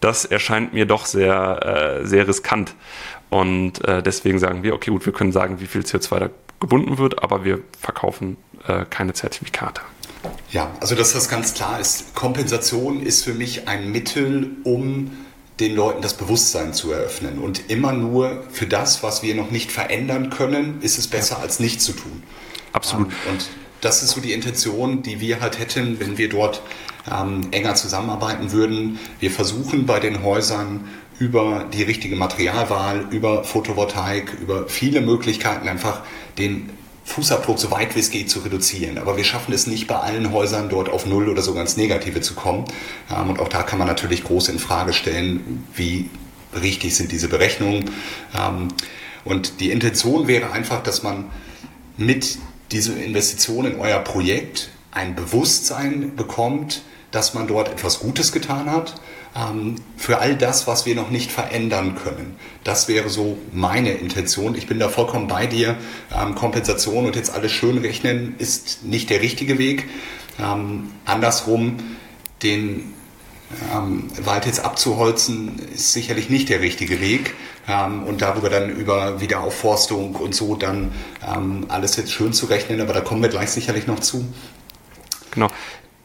das 0.00 0.24
erscheint 0.24 0.72
mir 0.72 0.86
doch 0.86 1.04
sehr, 1.04 2.00
äh, 2.00 2.06
sehr 2.06 2.26
riskant. 2.26 2.74
Und 3.30 3.84
äh, 3.86 4.02
deswegen 4.02 4.38
sagen 4.38 4.62
wir, 4.62 4.74
okay, 4.74 4.90
gut, 4.90 5.04
wir 5.04 5.12
können 5.12 5.32
sagen, 5.32 5.60
wie 5.60 5.66
viel 5.66 5.82
CO2 5.82 6.18
da 6.18 6.30
gebunden 6.60 6.98
wird, 6.98 7.22
aber 7.22 7.44
wir 7.44 7.60
verkaufen 7.78 8.36
äh, 8.66 8.84
keine 8.88 9.12
Zertifikate. 9.12 9.82
Ja, 10.50 10.70
also 10.80 10.94
dass 10.94 11.12
das 11.12 11.28
ganz 11.28 11.54
klar 11.54 11.78
ist, 11.78 12.14
Kompensation 12.14 13.02
ist 13.02 13.24
für 13.24 13.34
mich 13.34 13.68
ein 13.68 13.92
Mittel, 13.92 14.56
um 14.64 15.10
den 15.60 15.74
Leuten 15.74 16.02
das 16.02 16.14
Bewusstsein 16.14 16.72
zu 16.72 16.92
eröffnen. 16.92 17.38
Und 17.38 17.68
immer 17.70 17.92
nur 17.92 18.44
für 18.50 18.66
das, 18.66 19.02
was 19.02 19.22
wir 19.22 19.34
noch 19.34 19.50
nicht 19.50 19.72
verändern 19.72 20.30
können, 20.30 20.80
ist 20.82 20.98
es 20.98 21.08
besser, 21.08 21.36
ja. 21.36 21.42
als 21.42 21.60
nichts 21.60 21.84
zu 21.84 21.92
tun. 21.92 22.22
Absolut. 22.72 23.08
Ähm, 23.08 23.32
und 23.32 23.48
das 23.80 24.02
ist 24.02 24.10
so 24.10 24.20
die 24.20 24.32
Intention, 24.32 25.02
die 25.02 25.20
wir 25.20 25.40
halt 25.40 25.58
hätten, 25.58 26.00
wenn 26.00 26.18
wir 26.18 26.28
dort 26.28 26.62
ähm, 27.10 27.48
enger 27.50 27.74
zusammenarbeiten 27.74 28.52
würden. 28.52 28.98
Wir 29.20 29.30
versuchen 29.30 29.86
bei 29.86 30.00
den 30.00 30.22
Häusern 30.22 30.88
über 31.18 31.66
die 31.72 31.82
richtige 31.82 32.14
Materialwahl, 32.14 33.06
über 33.10 33.42
Photovoltaik, 33.42 34.36
über 34.40 34.68
viele 34.68 35.00
Möglichkeiten 35.00 35.68
einfach 35.68 36.02
den 36.38 36.70
Fußabdruck 37.04 37.58
so 37.58 37.70
weit 37.70 37.96
wie 37.96 38.00
es 38.00 38.10
geht 38.10 38.30
zu 38.30 38.40
reduzieren. 38.40 38.98
Aber 38.98 39.16
wir 39.16 39.24
schaffen 39.24 39.52
es 39.52 39.66
nicht 39.66 39.86
bei 39.86 39.96
allen 39.96 40.30
Häusern 40.30 40.68
dort 40.68 40.90
auf 40.90 41.06
Null 41.06 41.28
oder 41.28 41.42
sogar 41.42 41.62
ins 41.62 41.76
Negative 41.76 42.20
zu 42.20 42.34
kommen. 42.34 42.64
Und 43.08 43.40
auch 43.40 43.48
da 43.48 43.62
kann 43.62 43.78
man 43.78 43.88
natürlich 43.88 44.24
groß 44.24 44.48
in 44.48 44.58
Frage 44.58 44.92
stellen, 44.92 45.64
wie 45.74 46.10
richtig 46.60 46.94
sind 46.94 47.10
diese 47.10 47.28
Berechnungen. 47.28 47.90
Ähm, 48.38 48.68
und 49.24 49.60
die 49.60 49.70
Intention 49.70 50.28
wäre 50.28 50.52
einfach, 50.52 50.82
dass 50.82 51.02
man 51.02 51.30
mit 51.96 52.38
dieser 52.72 52.96
Investition 52.96 53.64
in 53.64 53.80
euer 53.80 53.98
Projekt 54.00 54.70
ein 54.90 55.14
Bewusstsein 55.14 56.14
bekommt, 56.14 56.82
dass 57.10 57.34
man 57.34 57.46
dort 57.46 57.68
etwas 57.68 58.00
Gutes 58.00 58.32
getan 58.32 58.70
hat 58.70 58.94
für 59.96 60.18
all 60.18 60.34
das, 60.36 60.66
was 60.66 60.86
wir 60.86 60.94
noch 60.94 61.10
nicht 61.10 61.30
verändern 61.30 61.94
können. 61.94 62.36
Das 62.64 62.88
wäre 62.88 63.08
so 63.08 63.38
meine 63.52 63.92
Intention. 63.92 64.54
Ich 64.54 64.66
bin 64.66 64.78
da 64.78 64.88
vollkommen 64.88 65.28
bei 65.28 65.46
dir. 65.46 65.76
Ähm, 66.12 66.34
Kompensation 66.34 67.06
und 67.06 67.14
jetzt 67.14 67.30
alles 67.30 67.52
schön 67.52 67.78
rechnen 67.78 68.34
ist 68.38 68.84
nicht 68.84 69.10
der 69.10 69.20
richtige 69.20 69.58
Weg. 69.58 69.88
Ähm, 70.40 70.90
andersrum, 71.04 71.76
den 72.42 72.94
ähm, 73.74 74.08
Wald 74.24 74.46
jetzt 74.46 74.64
abzuholzen, 74.64 75.58
ist 75.72 75.92
sicherlich 75.92 76.30
nicht 76.30 76.48
der 76.48 76.60
richtige 76.60 77.00
Weg. 77.00 77.34
Ähm, 77.68 78.02
und 78.04 78.22
darüber 78.22 78.50
dann 78.50 78.70
über 78.70 79.20
Wiederaufforstung 79.20 80.16
und 80.16 80.34
so 80.34 80.56
dann 80.56 80.92
ähm, 81.26 81.66
alles 81.68 81.96
jetzt 81.96 82.12
schön 82.12 82.32
zu 82.32 82.46
rechnen, 82.46 82.80
aber 82.80 82.92
da 82.92 83.02
kommen 83.02 83.22
wir 83.22 83.28
gleich 83.28 83.50
sicherlich 83.50 83.86
noch 83.86 84.00
zu. 84.00 84.26
Genau 85.30 85.48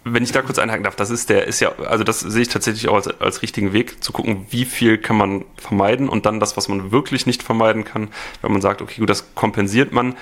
wenn 0.06 0.24
ich 0.24 0.32
da 0.32 0.42
kurz 0.42 0.60
einhaken 0.60 0.84
darf, 0.84 0.96
das 0.96 1.10
ist 1.10 1.30
der, 1.30 1.48
ist 1.48 1.62
ja, 1.62 1.72
also 1.88 2.04
das 2.04 2.20
sehe 2.20 2.42
ich 2.42 2.50
tatsächlich 2.50 2.90
auch 2.90 2.96
als, 2.96 3.08
als 3.08 3.42
richtigen 3.42 3.72
Weg, 3.72 4.04
zu 4.04 4.12
gucken, 4.12 4.46
wie 4.50 4.66
viel 4.66 4.98
kann 4.98 5.16
man 5.16 5.46
vermeiden 5.56 6.10
und 6.10 6.26
dann 6.26 6.40
das, 6.40 6.58
was 6.58 6.68
man 6.68 6.92
wirklich 6.92 7.26
nicht 7.26 7.42
vermeiden 7.42 7.86
kann, 7.86 8.10
wenn 8.42 8.52
man 8.52 8.62
sagt, 8.62 8.82
okay, 8.82 9.00
gut, 9.00 9.10
das 9.10 9.34
kompensiert 9.34 9.94
man. 9.94 10.16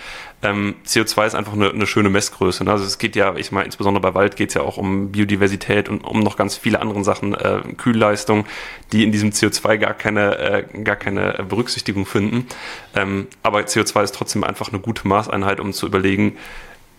Ähm, 0.43 0.75
CO2 0.85 1.27
ist 1.27 1.35
einfach 1.35 1.53
eine, 1.53 1.69
eine 1.69 1.87
schöne 1.87 2.09
Messgröße. 2.09 2.63
Ne? 2.63 2.71
Also 2.71 2.83
es 2.83 2.97
geht 2.97 3.15
ja, 3.15 3.35
ich 3.35 3.51
meine, 3.51 3.65
insbesondere 3.65 4.01
bei 4.01 4.13
Wald 4.13 4.35
geht 4.35 4.49
es 4.49 4.55
ja 4.55 4.61
auch 4.61 4.77
um 4.77 5.11
Biodiversität 5.11 5.89
und 5.89 6.01
um 6.01 6.19
noch 6.19 6.35
ganz 6.35 6.57
viele 6.57 6.79
andere 6.79 7.03
Sachen, 7.03 7.33
äh, 7.33 7.61
Kühlleistung, 7.77 8.45
die 8.91 9.03
in 9.03 9.11
diesem 9.11 9.31
CO2 9.31 9.77
gar 9.77 9.93
keine, 9.93 10.37
äh, 10.37 10.83
gar 10.83 10.95
keine 10.95 11.43
Berücksichtigung 11.47 12.05
finden. 12.05 12.47
Ähm, 12.95 13.27
aber 13.43 13.61
CO2 13.61 14.03
ist 14.03 14.15
trotzdem 14.15 14.43
einfach 14.43 14.69
eine 14.69 14.79
gute 14.79 15.07
Maßeinheit, 15.07 15.59
um 15.59 15.73
zu 15.73 15.87
überlegen, 15.87 16.37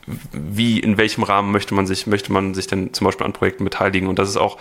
wie, 0.06 0.80
in 0.80 0.96
welchem 0.96 1.22
Rahmen 1.22 1.52
möchte 1.52 1.74
man 1.74 1.86
sich, 1.86 2.06
möchte 2.06 2.32
man 2.32 2.54
sich 2.54 2.66
denn 2.66 2.92
zum 2.92 3.04
Beispiel 3.04 3.26
an 3.26 3.32
Projekten 3.32 3.64
beteiligen? 3.64 4.08
Und 4.08 4.18
das 4.18 4.28
ist 4.28 4.36
auch, 4.36 4.58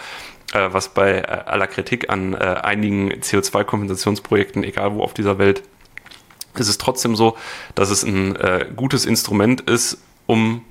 äh, 0.54 0.70
was 0.72 0.90
bei 0.94 1.20
äh, 1.20 1.24
aller 1.24 1.68
Kritik 1.68 2.10
an 2.10 2.34
äh, 2.34 2.38
einigen 2.38 3.12
CO2-Kompensationsprojekten, 3.12 4.64
egal 4.64 4.94
wo 4.94 5.04
auf 5.04 5.14
dieser 5.14 5.38
Welt, 5.38 5.64
ist 6.56 6.68
es 6.68 6.78
trotzdem 6.78 7.16
so, 7.16 7.38
dass 7.76 7.90
es 7.90 8.04
ein 8.04 8.36
äh, 8.36 8.68
gutes 8.76 9.06
Instrument 9.06 9.62
ist, 9.62 9.98
um 10.28 10.64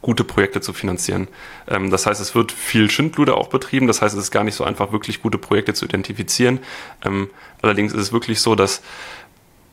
gute 0.00 0.24
Projekte 0.24 0.60
zu 0.60 0.72
finanzieren. 0.72 1.28
Ähm, 1.66 1.90
das 1.90 2.06
heißt, 2.06 2.20
es 2.20 2.34
wird 2.34 2.52
viel 2.52 2.90
Schindluder 2.90 3.36
auch 3.36 3.48
betrieben. 3.48 3.86
Das 3.86 4.02
heißt, 4.02 4.14
es 4.14 4.24
ist 4.24 4.30
gar 4.30 4.44
nicht 4.44 4.54
so 4.54 4.64
einfach, 4.64 4.92
wirklich 4.92 5.22
gute 5.22 5.38
Projekte 5.38 5.74
zu 5.74 5.84
identifizieren. 5.84 6.60
Ähm, 7.04 7.30
allerdings 7.62 7.92
ist 7.92 8.00
es 8.00 8.12
wirklich 8.12 8.40
so, 8.40 8.54
dass 8.54 8.82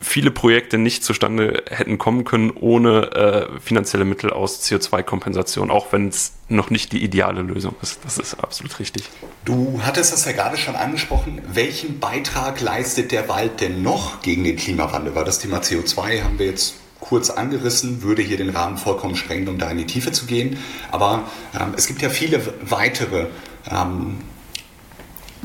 viele 0.05 0.31
Projekte 0.31 0.77
nicht 0.77 1.03
zustande 1.03 1.63
hätten 1.69 1.97
kommen 1.97 2.23
können 2.23 2.51
ohne 2.51 3.11
äh, 3.11 3.59
finanzielle 3.59 4.05
Mittel 4.05 4.29
aus 4.29 4.61
CO2-Kompensation, 4.61 5.71
auch 5.71 5.91
wenn 5.91 6.09
es 6.09 6.33
noch 6.47 6.69
nicht 6.69 6.91
die 6.91 7.03
ideale 7.03 7.41
Lösung 7.41 7.75
ist. 7.81 7.99
Das 8.03 8.17
ist 8.17 8.35
absolut 8.35 8.79
richtig. 8.79 9.03
Du 9.43 9.81
hattest 9.83 10.13
das 10.13 10.25
ja 10.25 10.31
gerade 10.31 10.57
schon 10.57 10.75
angesprochen. 10.75 11.41
Welchen 11.51 11.99
Beitrag 11.99 12.61
leistet 12.61 13.11
der 13.11 13.27
Wald 13.27 13.61
denn 13.61 13.81
noch 13.81 14.21
gegen 14.21 14.43
den 14.43 14.55
Klimawandel? 14.55 15.15
Weil 15.15 15.25
das 15.25 15.39
Thema 15.39 15.57
CO2 15.59 16.23
haben 16.23 16.39
wir 16.39 16.45
jetzt 16.45 16.75
kurz 16.99 17.29
angerissen, 17.29 18.03
würde 18.03 18.21
hier 18.21 18.37
den 18.37 18.49
Rahmen 18.49 18.77
vollkommen 18.77 19.15
sprengen, 19.15 19.47
um 19.47 19.57
da 19.57 19.69
in 19.69 19.77
die 19.77 19.85
Tiefe 19.85 20.11
zu 20.11 20.27
gehen. 20.27 20.57
Aber 20.91 21.23
ähm, 21.59 21.73
es 21.75 21.87
gibt 21.87 22.01
ja 22.01 22.09
viele 22.09 22.41
weitere 22.61 23.27
ähm, 23.69 24.17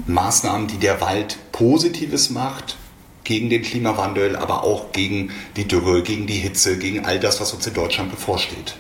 Maßnahmen, 0.07 0.69
die 0.69 0.79
der 0.79 1.01
Wald 1.01 1.39
Positives 1.53 2.31
macht 2.31 2.77
gegen 3.31 3.49
den 3.49 3.63
Klimawandel, 3.63 4.35
aber 4.35 4.65
auch 4.65 4.91
gegen 4.91 5.31
die 5.55 5.69
Dürre, 5.69 6.03
gegen 6.03 6.27
die 6.27 6.35
Hitze, 6.35 6.79
gegen 6.79 7.05
all 7.05 7.21
das, 7.21 7.41
was 7.41 7.53
uns 7.55 7.65
in 7.65 7.75
Deutschland 7.75 8.11
bevorsteht. 8.11 8.75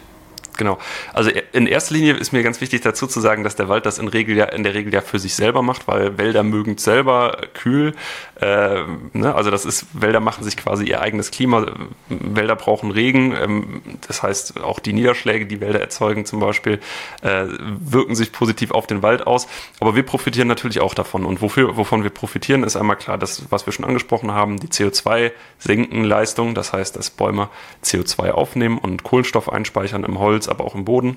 Genau. 0.60 0.76
Also 1.14 1.30
in 1.52 1.66
erster 1.66 1.94
Linie 1.94 2.12
ist 2.12 2.34
mir 2.34 2.42
ganz 2.42 2.60
wichtig 2.60 2.82
dazu 2.82 3.06
zu 3.06 3.18
sagen, 3.20 3.44
dass 3.44 3.56
der 3.56 3.70
Wald 3.70 3.86
das 3.86 3.98
in, 3.98 4.08
Regel 4.08 4.36
ja, 4.36 4.44
in 4.44 4.62
der 4.62 4.74
Regel 4.74 4.92
ja 4.92 5.00
für 5.00 5.18
sich 5.18 5.34
selber 5.34 5.62
macht, 5.62 5.88
weil 5.88 6.18
Wälder 6.18 6.42
mögen 6.42 6.76
selber 6.76 7.38
kühl. 7.54 7.94
Äh, 8.38 8.82
ne? 9.14 9.34
Also 9.34 9.50
das 9.50 9.64
ist, 9.64 9.86
Wälder 9.94 10.20
machen 10.20 10.44
sich 10.44 10.58
quasi 10.58 10.84
ihr 10.84 11.00
eigenes 11.00 11.30
Klima. 11.30 11.64
Wälder 12.10 12.56
brauchen 12.56 12.90
Regen. 12.90 13.34
Ähm, 13.34 13.80
das 14.06 14.22
heißt, 14.22 14.60
auch 14.60 14.80
die 14.80 14.92
Niederschläge, 14.92 15.46
die 15.46 15.62
Wälder 15.62 15.80
erzeugen 15.80 16.26
zum 16.26 16.40
Beispiel, 16.40 16.78
äh, 17.22 17.46
wirken 17.58 18.14
sich 18.14 18.30
positiv 18.30 18.72
auf 18.72 18.86
den 18.86 19.02
Wald 19.02 19.26
aus. 19.26 19.48
Aber 19.80 19.96
wir 19.96 20.02
profitieren 20.02 20.48
natürlich 20.48 20.82
auch 20.82 20.92
davon. 20.92 21.24
Und 21.24 21.40
wofür, 21.40 21.78
wovon 21.78 22.02
wir 22.02 22.10
profitieren, 22.10 22.64
ist 22.64 22.76
einmal 22.76 22.96
klar, 22.96 23.16
das, 23.16 23.44
was 23.48 23.64
wir 23.64 23.72
schon 23.72 23.86
angesprochen 23.86 24.32
haben, 24.32 24.60
die 24.60 24.68
CO2-Senkenleistung. 24.68 26.54
Das 26.54 26.74
heißt, 26.74 26.96
dass 26.96 27.08
Bäume 27.08 27.48
CO2 27.82 28.32
aufnehmen 28.32 28.76
und 28.76 29.04
Kohlenstoff 29.04 29.50
einspeichern 29.50 30.04
im 30.04 30.18
Holz 30.18 30.49
aber 30.50 30.64
auch 30.64 30.74
im 30.74 30.84
Boden. 30.84 31.16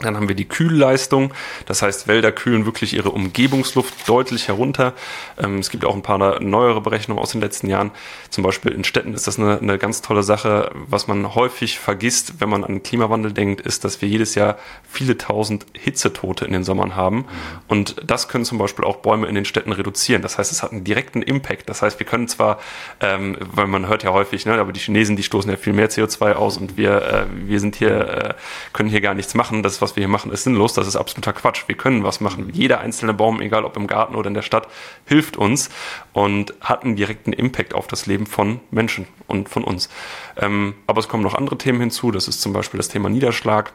Dann 0.00 0.16
haben 0.16 0.28
wir 0.28 0.36
die 0.36 0.46
Kühlleistung, 0.46 1.32
das 1.66 1.82
heißt, 1.82 2.06
Wälder 2.06 2.30
kühlen 2.30 2.66
wirklich 2.66 2.94
ihre 2.94 3.10
Umgebungsluft 3.10 4.08
deutlich 4.08 4.46
herunter. 4.46 4.94
Ähm, 5.36 5.58
es 5.58 5.70
gibt 5.70 5.84
auch 5.84 5.94
ein 5.94 6.02
paar 6.02 6.40
neuere 6.40 6.80
Berechnungen 6.80 7.20
aus 7.20 7.32
den 7.32 7.40
letzten 7.40 7.68
Jahren. 7.68 7.90
Zum 8.30 8.44
Beispiel 8.44 8.72
in 8.72 8.84
Städten 8.84 9.12
ist 9.12 9.26
das 9.26 9.38
eine, 9.38 9.58
eine, 9.58 9.76
ganz 9.76 10.00
tolle 10.00 10.22
Sache. 10.22 10.70
Was 10.86 11.08
man 11.08 11.34
häufig 11.34 11.80
vergisst, 11.80 12.40
wenn 12.40 12.48
man 12.48 12.62
an 12.62 12.82
Klimawandel 12.82 13.32
denkt, 13.32 13.60
ist, 13.60 13.84
dass 13.84 14.00
wir 14.00 14.08
jedes 14.08 14.36
Jahr 14.36 14.56
viele 14.88 15.18
tausend 15.18 15.66
Hitzetote 15.72 16.44
in 16.44 16.52
den 16.52 16.62
Sommern 16.62 16.94
haben. 16.94 17.26
Und 17.66 17.96
das 18.06 18.28
können 18.28 18.44
zum 18.44 18.58
Beispiel 18.58 18.84
auch 18.84 18.96
Bäume 18.96 19.26
in 19.26 19.34
den 19.34 19.44
Städten 19.44 19.72
reduzieren. 19.72 20.22
Das 20.22 20.38
heißt, 20.38 20.52
es 20.52 20.62
hat 20.62 20.70
einen 20.70 20.84
direkten 20.84 21.22
Impact. 21.22 21.68
Das 21.68 21.82
heißt, 21.82 21.98
wir 21.98 22.06
können 22.06 22.28
zwar, 22.28 22.60
ähm, 23.00 23.36
weil 23.40 23.66
man 23.66 23.88
hört 23.88 24.04
ja 24.04 24.12
häufig, 24.12 24.46
ne, 24.46 24.54
aber 24.54 24.72
die 24.72 24.80
Chinesen, 24.80 25.16
die 25.16 25.24
stoßen 25.24 25.50
ja 25.50 25.56
viel 25.56 25.72
mehr 25.72 25.90
CO2 25.90 26.34
aus 26.34 26.56
und 26.56 26.76
wir, 26.76 27.02
äh, 27.02 27.26
wir 27.48 27.58
sind 27.58 27.74
hier, 27.76 28.08
äh, 28.08 28.34
können 28.72 28.88
hier 28.88 29.00
gar 29.00 29.14
nichts 29.14 29.34
machen. 29.34 29.62
Das, 29.62 29.80
was 29.82 29.87
wir 29.96 30.02
hier 30.02 30.08
machen, 30.08 30.32
ist 30.32 30.44
sinnlos. 30.44 30.74
Das 30.74 30.86
ist 30.86 30.96
absoluter 30.96 31.32
Quatsch. 31.32 31.64
Wir 31.66 31.76
können 31.76 32.04
was 32.04 32.20
machen. 32.20 32.50
Jeder 32.52 32.80
einzelne 32.80 33.14
Baum, 33.14 33.40
egal 33.40 33.64
ob 33.64 33.76
im 33.76 33.86
Garten 33.86 34.14
oder 34.14 34.28
in 34.28 34.34
der 34.34 34.42
Stadt, 34.42 34.68
hilft 35.06 35.36
uns 35.36 35.70
und 36.12 36.54
hat 36.60 36.84
einen 36.84 36.96
direkten 36.96 37.32
Impact 37.32 37.74
auf 37.74 37.86
das 37.86 38.06
Leben 38.06 38.26
von 38.26 38.60
Menschen 38.70 39.06
und 39.26 39.48
von 39.48 39.64
uns. 39.64 39.88
Ähm, 40.36 40.74
aber 40.86 41.00
es 41.00 41.08
kommen 41.08 41.22
noch 41.22 41.34
andere 41.34 41.58
Themen 41.58 41.80
hinzu. 41.80 42.10
Das 42.10 42.28
ist 42.28 42.40
zum 42.40 42.52
Beispiel 42.52 42.78
das 42.78 42.88
Thema 42.88 43.08
Niederschlag. 43.08 43.72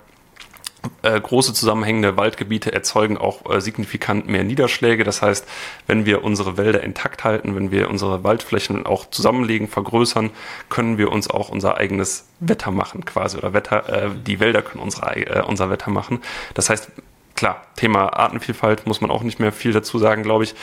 Äh, 1.02 1.20
große 1.20 1.54
zusammenhängende 1.54 2.18
Waldgebiete 2.18 2.74
erzeugen 2.74 3.18
auch 3.18 3.50
äh, 3.50 3.62
signifikant 3.62 4.28
mehr 4.28 4.44
Niederschläge. 4.44 5.04
Das 5.04 5.22
heißt, 5.22 5.48
wenn 5.88 6.06
wir 6.06 6.24
unsere 6.24 6.58
Wälder 6.58 6.84
intakt 6.84 7.24
halten, 7.24 7.56
wenn 7.56 7.72
wir 7.72 7.90
unsere 7.90 8.24
Waldflächen 8.24 8.86
auch 8.86 9.10
zusammenlegen, 9.10 9.70
vergrößern, 9.70 10.32
können 10.70 10.98
wir 10.98 11.12
uns 11.12 11.30
auch 11.30 11.50
unser 11.50 11.78
eigenes 11.78 12.28
Wetter 12.42 12.72
machen, 12.72 13.06
quasi. 13.06 13.38
Oder 13.38 13.54
Wetter, 13.54 13.88
äh, 13.90 14.10
die 14.28 14.42
Wälder 14.42 14.62
können 14.62 14.84
unsere, 14.84 15.16
äh, 15.16 15.44
unser 15.44 15.70
Wetter 15.70 15.90
machen. 15.90 16.22
Das 16.54 16.70
heißt, 16.70 16.92
klar, 17.36 17.66
Thema 17.78 18.18
Artenvielfalt 18.18 18.86
muss 18.86 19.00
man 19.00 19.10
auch 19.10 19.24
nicht 19.24 19.40
mehr 19.40 19.54
viel 19.54 19.72
dazu 19.72 20.00
sagen, 20.00 20.24
glaube 20.24 20.44
ich. 20.44 20.56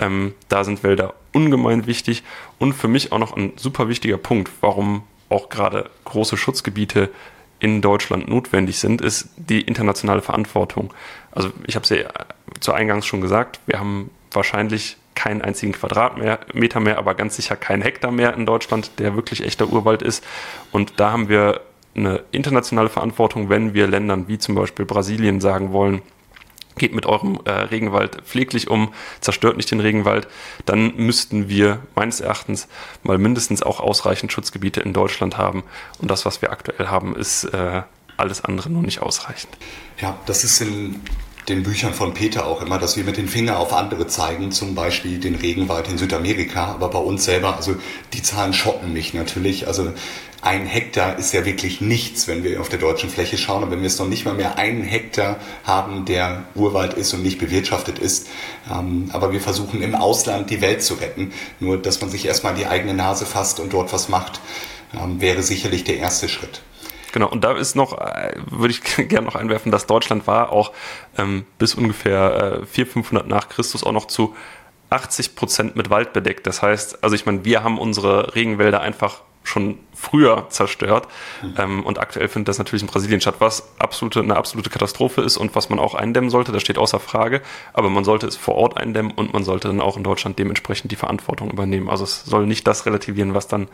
Ähm, 0.00 0.34
da 0.48 0.64
sind 0.64 0.82
Wälder 0.82 1.14
ungemein 1.32 1.86
wichtig 1.86 2.24
und 2.58 2.72
für 2.72 2.88
mich 2.88 3.12
auch 3.12 3.18
noch 3.18 3.36
ein 3.36 3.52
super 3.56 3.88
wichtiger 3.88 4.18
Punkt, 4.18 4.50
warum 4.60 5.04
auch 5.28 5.48
gerade 5.48 5.88
große 6.04 6.36
Schutzgebiete 6.36 7.10
in 7.60 7.80
Deutschland 7.80 8.28
notwendig 8.28 8.78
sind, 8.78 9.00
ist 9.00 9.28
die 9.36 9.60
internationale 9.60 10.22
Verantwortung. 10.22 10.92
Also 11.32 11.50
ich 11.66 11.74
habe 11.74 11.84
es 11.84 11.90
ja 11.90 12.08
zu 12.60 12.72
Eingangs 12.72 13.06
schon 13.06 13.20
gesagt, 13.20 13.60
wir 13.66 13.78
haben 13.78 14.10
wahrscheinlich 14.32 14.96
keinen 15.14 15.42
einzigen 15.42 15.72
Quadratmeter 15.72 16.80
mehr, 16.80 16.98
aber 16.98 17.14
ganz 17.14 17.36
sicher 17.36 17.56
keinen 17.56 17.82
Hektar 17.82 18.12
mehr 18.12 18.34
in 18.34 18.46
Deutschland, 18.46 18.98
der 18.98 19.16
wirklich 19.16 19.44
echter 19.44 19.68
Urwald 19.68 20.02
ist. 20.02 20.24
Und 20.70 21.00
da 21.00 21.10
haben 21.10 21.28
wir 21.28 21.62
eine 21.96 22.22
internationale 22.30 22.88
Verantwortung, 22.88 23.48
wenn 23.48 23.74
wir 23.74 23.88
Ländern 23.88 24.28
wie 24.28 24.38
zum 24.38 24.54
Beispiel 24.54 24.84
Brasilien 24.84 25.40
sagen 25.40 25.72
wollen, 25.72 26.02
geht 26.78 26.94
mit 26.94 27.06
eurem 27.06 27.40
äh, 27.44 27.50
Regenwald 27.50 28.22
pfleglich 28.24 28.68
um, 28.68 28.92
zerstört 29.20 29.56
nicht 29.56 29.70
den 29.70 29.80
Regenwald, 29.80 30.28
dann 30.64 30.94
müssten 30.96 31.48
wir 31.48 31.80
meines 31.94 32.20
Erachtens 32.20 32.68
mal 33.02 33.18
mindestens 33.18 33.62
auch 33.62 33.80
ausreichend 33.80 34.32
Schutzgebiete 34.32 34.80
in 34.80 34.92
Deutschland 34.92 35.36
haben. 35.36 35.64
Und 35.98 36.10
das, 36.10 36.24
was 36.24 36.42
wir 36.42 36.50
aktuell 36.50 36.88
haben, 36.88 37.14
ist 37.16 37.44
äh, 37.44 37.82
alles 38.16 38.44
andere 38.44 38.70
nur 38.70 38.82
nicht 38.82 39.00
ausreichend. 39.00 39.56
Ja, 40.00 40.18
das 40.26 40.44
ist 40.44 40.60
in 40.60 41.00
den 41.48 41.62
Büchern 41.62 41.94
von 41.94 42.14
Peter 42.14 42.46
auch 42.46 42.62
immer, 42.62 42.78
dass 42.78 42.96
wir 42.96 43.04
mit 43.04 43.16
den 43.16 43.28
Fingern 43.28 43.56
auf 43.56 43.72
andere 43.72 44.06
zeigen, 44.06 44.52
zum 44.52 44.74
Beispiel 44.74 45.18
den 45.18 45.34
Regenwald 45.34 45.88
in 45.88 45.98
Südamerika, 45.98 46.66
aber 46.66 46.88
bei 46.88 46.98
uns 46.98 47.24
selber, 47.24 47.56
also 47.56 47.76
die 48.12 48.22
Zahlen 48.22 48.52
schocken 48.52 48.92
mich 48.92 49.14
natürlich. 49.14 49.66
Also 49.66 49.92
ein 50.40 50.66
Hektar 50.66 51.18
ist 51.18 51.32
ja 51.32 51.44
wirklich 51.44 51.80
nichts, 51.80 52.28
wenn 52.28 52.44
wir 52.44 52.60
auf 52.60 52.68
der 52.68 52.78
deutschen 52.78 53.10
Fläche 53.10 53.36
schauen. 53.36 53.64
Und 53.64 53.70
wenn 53.72 53.80
wir 53.80 53.88
es 53.88 53.98
noch 53.98 54.06
nicht 54.06 54.24
mal 54.24 54.34
mehr 54.34 54.56
einen 54.56 54.82
Hektar 54.82 55.36
haben, 55.64 56.04
der 56.04 56.44
Urwald 56.54 56.94
ist 56.94 57.12
und 57.12 57.24
nicht 57.24 57.38
bewirtschaftet 57.38 57.98
ist. 57.98 58.28
Ähm, 58.72 59.10
aber 59.12 59.32
wir 59.32 59.40
versuchen 59.40 59.82
im 59.82 59.96
Ausland 59.96 60.50
die 60.50 60.60
Welt 60.60 60.82
zu 60.82 60.94
retten. 60.94 61.32
Nur, 61.58 61.76
dass 61.78 62.00
man 62.00 62.10
sich 62.10 62.26
erstmal 62.26 62.54
die 62.54 62.66
eigene 62.66 62.94
Nase 62.94 63.26
fasst 63.26 63.58
und 63.58 63.72
dort 63.72 63.92
was 63.92 64.08
macht, 64.08 64.40
ähm, 64.94 65.20
wäre 65.20 65.42
sicherlich 65.42 65.82
der 65.82 65.98
erste 65.98 66.28
Schritt. 66.28 66.62
Genau, 67.12 67.28
und 67.28 67.44
da 67.44 67.56
ist 67.56 67.74
noch, 67.74 67.98
äh, 67.98 68.34
würde 68.50 68.72
ich 68.72 68.82
gerne 69.08 69.26
noch 69.26 69.34
einwerfen, 69.34 69.72
dass 69.72 69.86
Deutschland 69.86 70.26
war 70.26 70.52
auch 70.52 70.72
ähm, 71.16 71.46
bis 71.58 71.74
ungefähr 71.74 72.60
äh, 72.62 72.66
400, 72.66 72.92
500 72.92 73.28
nach 73.28 73.48
Christus 73.48 73.84
auch 73.84 73.92
noch 73.92 74.06
zu 74.06 74.36
80 74.90 75.36
Prozent 75.36 75.76
mit 75.76 75.90
Wald 75.90 76.12
bedeckt. 76.12 76.46
Das 76.46 76.62
heißt, 76.62 77.02
also 77.02 77.14
ich 77.14 77.26
meine, 77.26 77.44
wir 77.44 77.62
haben 77.62 77.78
unsere 77.78 78.34
Regenwälder 78.34 78.80
einfach 78.80 79.22
schon 79.48 79.78
früher 79.94 80.46
zerstört. 80.50 81.08
Mhm. 81.42 81.54
Ähm, 81.58 81.86
und 81.86 81.98
aktuell 81.98 82.28
findet 82.28 82.48
das 82.48 82.58
natürlich 82.58 82.82
in 82.82 82.88
Brasilien 82.88 83.20
statt, 83.20 83.36
was 83.38 83.68
absolute, 83.78 84.20
eine 84.20 84.36
absolute 84.36 84.70
Katastrophe 84.70 85.22
ist 85.22 85.36
und 85.36 85.54
was 85.54 85.68
man 85.70 85.78
auch 85.78 85.94
eindämmen 85.94 86.30
sollte. 86.30 86.52
Das 86.52 86.62
steht 86.62 86.78
außer 86.78 87.00
Frage. 87.00 87.42
Aber 87.72 87.90
man 87.90 88.04
sollte 88.04 88.26
es 88.26 88.36
vor 88.36 88.54
Ort 88.54 88.76
eindämmen 88.76 89.12
und 89.12 89.32
man 89.32 89.44
sollte 89.44 89.68
dann 89.68 89.80
auch 89.80 89.96
in 89.96 90.04
Deutschland 90.04 90.38
dementsprechend 90.38 90.92
die 90.92 90.96
Verantwortung 90.96 91.50
übernehmen. 91.50 91.90
Also 91.90 92.04
es 92.04 92.24
soll 92.24 92.46
nicht 92.46 92.66
das 92.66 92.86
relativieren, 92.86 93.34
was 93.34 93.48
dann 93.48 93.68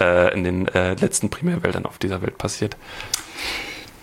äh, 0.00 0.32
in 0.34 0.44
den 0.44 0.68
äh, 0.68 0.94
letzten 0.94 1.28
Primärwäldern 1.28 1.84
auf 1.86 1.98
dieser 1.98 2.22
Welt 2.22 2.38
passiert. 2.38 2.76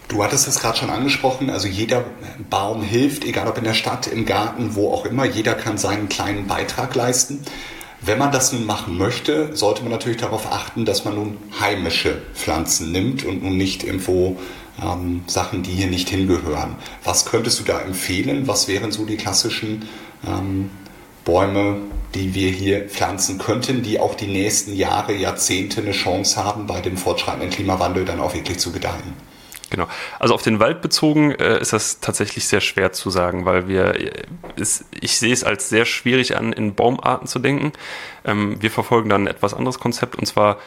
Du 0.09 0.23
hattest 0.23 0.47
es 0.47 0.59
gerade 0.59 0.77
schon 0.77 0.89
angesprochen, 0.91 1.49
also 1.49 1.67
jeder 1.67 2.03
Baum 2.49 2.83
hilft, 2.83 3.25
egal 3.25 3.47
ob 3.47 3.57
in 3.57 3.63
der 3.63 3.73
Stadt, 3.73 4.05
im 4.05 4.25
Garten, 4.25 4.75
wo 4.75 4.91
auch 4.91 5.05
immer. 5.05 5.25
Jeder 5.25 5.55
kann 5.55 5.77
seinen 5.77 6.07
kleinen 6.07 6.45
Beitrag 6.45 6.93
leisten. 6.93 7.43
Wenn 8.05 8.17
man 8.17 8.33
das 8.33 8.51
nun 8.51 8.65
machen 8.65 8.97
möchte, 8.97 9.55
sollte 9.55 9.81
man 9.81 9.91
natürlich 9.91 10.17
darauf 10.17 10.51
achten, 10.51 10.83
dass 10.83 11.05
man 11.05 11.15
nun 11.15 11.37
heimische 11.61 12.21
Pflanzen 12.33 12.91
nimmt 12.91 13.23
und 13.23 13.41
nun 13.43 13.55
nicht 13.55 13.85
irgendwo 13.85 14.37
ähm, 14.81 15.23
Sachen, 15.27 15.63
die 15.63 15.71
hier 15.71 15.87
nicht 15.87 16.09
hingehören. 16.09 16.75
Was 17.05 17.25
könntest 17.25 17.61
du 17.61 17.63
da 17.63 17.79
empfehlen? 17.79 18.45
Was 18.45 18.67
wären 18.67 18.91
so 18.91 19.05
die 19.05 19.15
klassischen 19.15 19.87
ähm, 20.27 20.69
Bäume, 21.23 21.77
die 22.13 22.35
wir 22.35 22.51
hier 22.51 22.89
pflanzen 22.89 23.37
könnten, 23.37 23.83
die 23.83 24.01
auch 24.01 24.15
die 24.15 24.27
nächsten 24.27 24.75
Jahre, 24.75 25.13
Jahrzehnte 25.13 25.79
eine 25.79 25.91
Chance 25.91 26.43
haben, 26.43 26.67
bei 26.67 26.81
dem 26.81 26.97
fortschreitenden 26.97 27.51
Klimawandel 27.51 28.03
dann 28.03 28.19
auch 28.19 28.33
wirklich 28.33 28.57
zu 28.57 28.73
gedeihen? 28.73 29.13
Genau. 29.73 29.88
Also 30.19 30.36
auf 30.36 30.43
den 30.43 30.59
Wald 30.59 30.83
bezogen 30.83 31.31
äh, 31.31 31.59
ist 31.59 31.73
das 31.73 31.99
tatsächlich 31.99 32.47
sehr 32.47 32.62
schwer 32.62 32.91
zu 32.91 33.09
sagen, 33.09 33.45
weil 33.45 33.67
wir, 33.67 33.95
äh, 33.95 34.12
ist, 34.55 34.86
ich 35.01 35.17
sehe 35.17 35.33
es 35.33 35.43
als 35.43 35.67
sehr 35.67 35.86
schwierig 35.86 36.38
an, 36.38 36.53
in 36.53 36.75
Baumarten 36.75 37.25
zu 37.25 37.39
denken. 37.39 37.71
Ähm, 38.23 38.62
wir 38.62 38.69
verfolgen 38.69 39.09
dann 39.09 39.23
ein 39.23 39.27
etwas 39.27 39.55
anderes 39.55 39.79
Konzept 39.79 40.15
und 40.15 40.27
zwar 40.27 40.59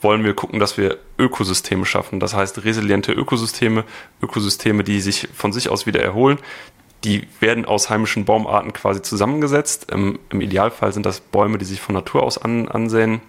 wollen 0.00 0.22
wir 0.22 0.34
gucken, 0.34 0.60
dass 0.60 0.78
wir 0.78 0.98
Ökosysteme 1.18 1.84
schaffen. 1.84 2.20
Das 2.20 2.34
heißt 2.34 2.64
resiliente 2.64 3.10
Ökosysteme, 3.10 3.82
Ökosysteme, 4.22 4.84
die 4.84 5.00
sich 5.00 5.28
von 5.34 5.52
sich 5.52 5.68
aus 5.68 5.84
wieder 5.86 6.00
erholen. 6.00 6.38
Die 7.02 7.26
werden 7.40 7.64
aus 7.64 7.90
heimischen 7.90 8.24
Baumarten 8.24 8.72
quasi 8.72 9.02
zusammengesetzt. 9.02 9.90
Im, 9.90 10.20
im 10.30 10.40
Idealfall 10.40 10.92
sind 10.92 11.04
das 11.04 11.18
Bäume, 11.18 11.58
die 11.58 11.64
sich 11.64 11.80
von 11.80 11.96
Natur 11.96 12.22
aus 12.22 12.38
an, 12.38 12.68
ansehen 12.68 13.22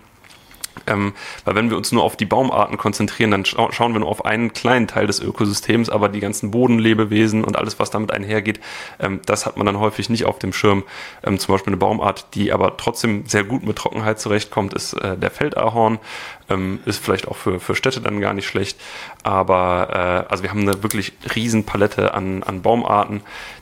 Ähm, 0.88 1.14
weil 1.46 1.56
wenn 1.56 1.70
wir 1.70 1.78
uns 1.78 1.92
nur 1.92 2.04
auf 2.04 2.16
die 2.16 2.26
Baumarten 2.26 2.78
konzentrieren, 2.78 3.32
dann 3.32 3.46
scha 3.46 3.72
schauen 3.72 3.94
wir 3.94 4.00
nur 4.00 4.10
auf 4.10 4.26
einen 4.26 4.54
kleinen 4.54 4.88
Teil 4.88 5.08
des 5.08 5.20
Ökosystems, 5.20 5.90
aber 5.90 6.10
die 6.10 6.20
ganzen 6.20 6.52
Bodenlebewesen 6.52 7.44
und 7.44 7.56
alles, 7.58 7.80
was 7.80 7.90
damit 7.90 8.12
einhergeht, 8.12 8.60
ähm, 9.00 9.22
das 9.26 9.46
hat 9.46 9.58
man 9.58 9.66
dann 9.66 9.80
häufig 9.80 10.10
nicht 10.10 10.26
auf 10.26 10.40
dem 10.40 10.54
Schirm. 10.54 10.84
Ähm, 11.24 11.40
zum 11.40 11.54
Beispiel 11.54 11.72
eine 11.72 11.78
Baumart, 11.78 12.28
die 12.34 12.52
aber 12.52 12.78
trotzdem 12.78 13.26
sehr 13.28 13.44
gut 13.44 13.64
mit 13.64 13.78
Trockenheit 13.78 14.20
zurechtkommt, 14.20 14.74
ist 14.74 14.94
äh, 14.94 15.18
der 15.18 15.32
Feldahorn. 15.32 16.00
Ähm, 16.49 16.79
ist 16.86 17.03
vielleicht 17.03 17.27
auch 17.27 17.38
für, 17.38 17.60
für 17.60 17.75
Städte 17.75 18.01
dann 18.01 18.19
gar 18.19 18.34
nicht 18.34 18.47
schlecht. 18.47 18.79
Aber 19.23 20.25
äh, 20.27 20.32
also 20.32 20.43
wir 20.43 20.49
haben 20.49 20.62
eine 20.62 20.84
wirklich 20.84 21.13
riesen 21.36 21.63
Palette 21.63 22.13
an, 22.13 22.43
an 22.43 22.62
Baumarten, 22.62 23.21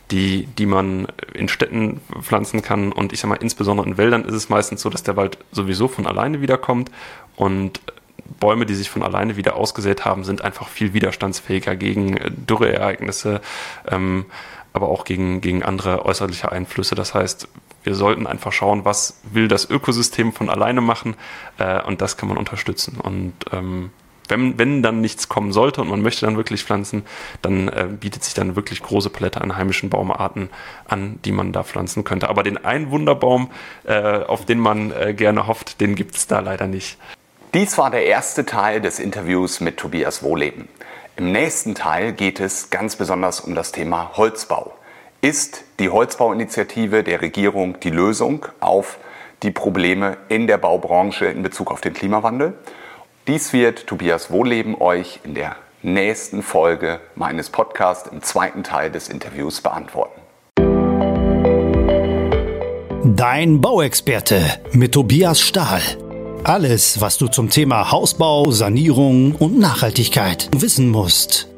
die, 0.09 0.47
die 0.57 0.65
man 0.65 1.07
in 1.33 1.47
Städten 1.47 2.01
pflanzen 2.21 2.61
kann. 2.61 2.91
Und 2.91 3.13
ich 3.13 3.19
sag 3.19 3.29
mal, 3.29 3.35
insbesondere 3.35 3.87
in 3.87 3.97
Wäldern 3.97 4.25
ist 4.25 4.33
es 4.33 4.49
meistens 4.49 4.81
so, 4.81 4.89
dass 4.89 5.03
der 5.03 5.15
Wald 5.15 5.37
sowieso 5.51 5.87
von 5.87 6.07
alleine 6.07 6.41
wiederkommt 6.41 6.91
und 7.35 7.79
Bäume, 8.39 8.65
die 8.65 8.75
sich 8.75 8.89
von 8.89 9.03
alleine 9.03 9.35
wieder 9.37 9.55
ausgesät 9.55 10.05
haben, 10.05 10.23
sind 10.23 10.43
einfach 10.43 10.67
viel 10.67 10.93
widerstandsfähiger 10.93 11.75
gegen 11.75 12.17
äh, 12.17 12.31
Dürreereignisse, 12.31 13.41
ähm, 13.87 14.25
aber 14.73 14.89
auch 14.89 15.03
gegen, 15.03 15.41
gegen 15.41 15.63
andere 15.63 16.05
äußerliche 16.05 16.51
Einflüsse. 16.51 16.95
Das 16.95 17.13
heißt, 17.13 17.47
wir 17.83 17.95
sollten 17.95 18.27
einfach 18.27 18.51
schauen, 18.51 18.85
was 18.85 19.19
will 19.23 19.47
das 19.47 19.69
Ökosystem 19.69 20.33
von 20.33 20.49
alleine 20.49 20.81
machen 20.81 21.15
äh, 21.57 21.81
und 21.81 22.01
das 22.01 22.17
kann 22.17 22.29
man 22.29 22.37
unterstützen. 22.37 22.97
Und 23.01 23.33
ähm, 23.51 23.91
wenn, 24.31 24.57
wenn 24.57 24.81
dann 24.81 25.01
nichts 25.01 25.29
kommen 25.29 25.51
sollte 25.51 25.81
und 25.81 25.89
man 25.89 26.01
möchte 26.01 26.25
dann 26.25 26.37
wirklich 26.37 26.63
pflanzen, 26.63 27.03
dann 27.41 27.67
äh, 27.67 27.87
bietet 27.89 28.23
sich 28.23 28.33
dann 28.33 28.55
wirklich 28.55 28.81
große 28.81 29.09
Palette 29.09 29.41
an 29.41 29.55
heimischen 29.57 29.89
Baumarten 29.89 30.49
an, 30.87 31.19
die 31.25 31.31
man 31.31 31.51
da 31.51 31.63
pflanzen 31.63 32.03
könnte. 32.03 32.29
Aber 32.29 32.43
den 32.43 32.63
einen 32.63 32.91
Wunderbaum, 32.91 33.51
äh, 33.83 34.23
auf 34.23 34.45
den 34.45 34.59
man 34.59 34.91
äh, 34.91 35.13
gerne 35.13 35.47
hofft, 35.47 35.81
den 35.81 35.95
gibt 35.95 36.15
es 36.15 36.27
da 36.27 36.39
leider 36.39 36.67
nicht. 36.67 36.97
Dies 37.53 37.77
war 37.77 37.91
der 37.91 38.05
erste 38.05 38.45
Teil 38.45 38.79
des 38.79 38.99
Interviews 38.99 39.59
mit 39.59 39.77
Tobias 39.77 40.23
Wohleben. 40.23 40.69
Im 41.17 41.33
nächsten 41.33 41.75
Teil 41.75 42.13
geht 42.13 42.39
es 42.39 42.69
ganz 42.69 42.95
besonders 42.95 43.41
um 43.41 43.53
das 43.53 43.73
Thema 43.73 44.11
Holzbau. 44.15 44.73
Ist 45.23 45.65
die 45.77 45.89
Holzbauinitiative 45.89 47.03
der 47.03 47.21
Regierung 47.21 47.79
die 47.79 47.91
Lösung 47.91 48.47
auf 48.59 48.97
die 49.43 49.51
Probleme 49.51 50.17
in 50.29 50.47
der 50.47 50.57
Baubranche 50.57 51.27
in 51.27 51.43
Bezug 51.43 51.69
auf 51.69 51.79
den 51.79 51.93
Klimawandel? 51.93 52.55
Dies 53.27 53.53
wird 53.53 53.85
Tobias 53.85 54.31
Wohleben 54.31 54.81
euch 54.81 55.19
in 55.23 55.35
der 55.35 55.57
nächsten 55.83 56.41
Folge 56.41 56.99
meines 57.13 57.51
Podcasts 57.51 58.09
im 58.11 58.23
zweiten 58.23 58.63
Teil 58.63 58.89
des 58.89 59.09
Interviews 59.09 59.61
beantworten. 59.61 60.19
Dein 63.15 63.61
Bauexperte 63.61 64.41
mit 64.71 64.93
Tobias 64.93 65.39
Stahl. 65.39 65.83
Alles, 66.43 66.99
was 66.99 67.19
du 67.19 67.27
zum 67.27 67.51
Thema 67.51 67.91
Hausbau, 67.91 68.49
Sanierung 68.49 69.35
und 69.35 69.59
Nachhaltigkeit 69.59 70.49
wissen 70.57 70.89
musst. 70.89 71.50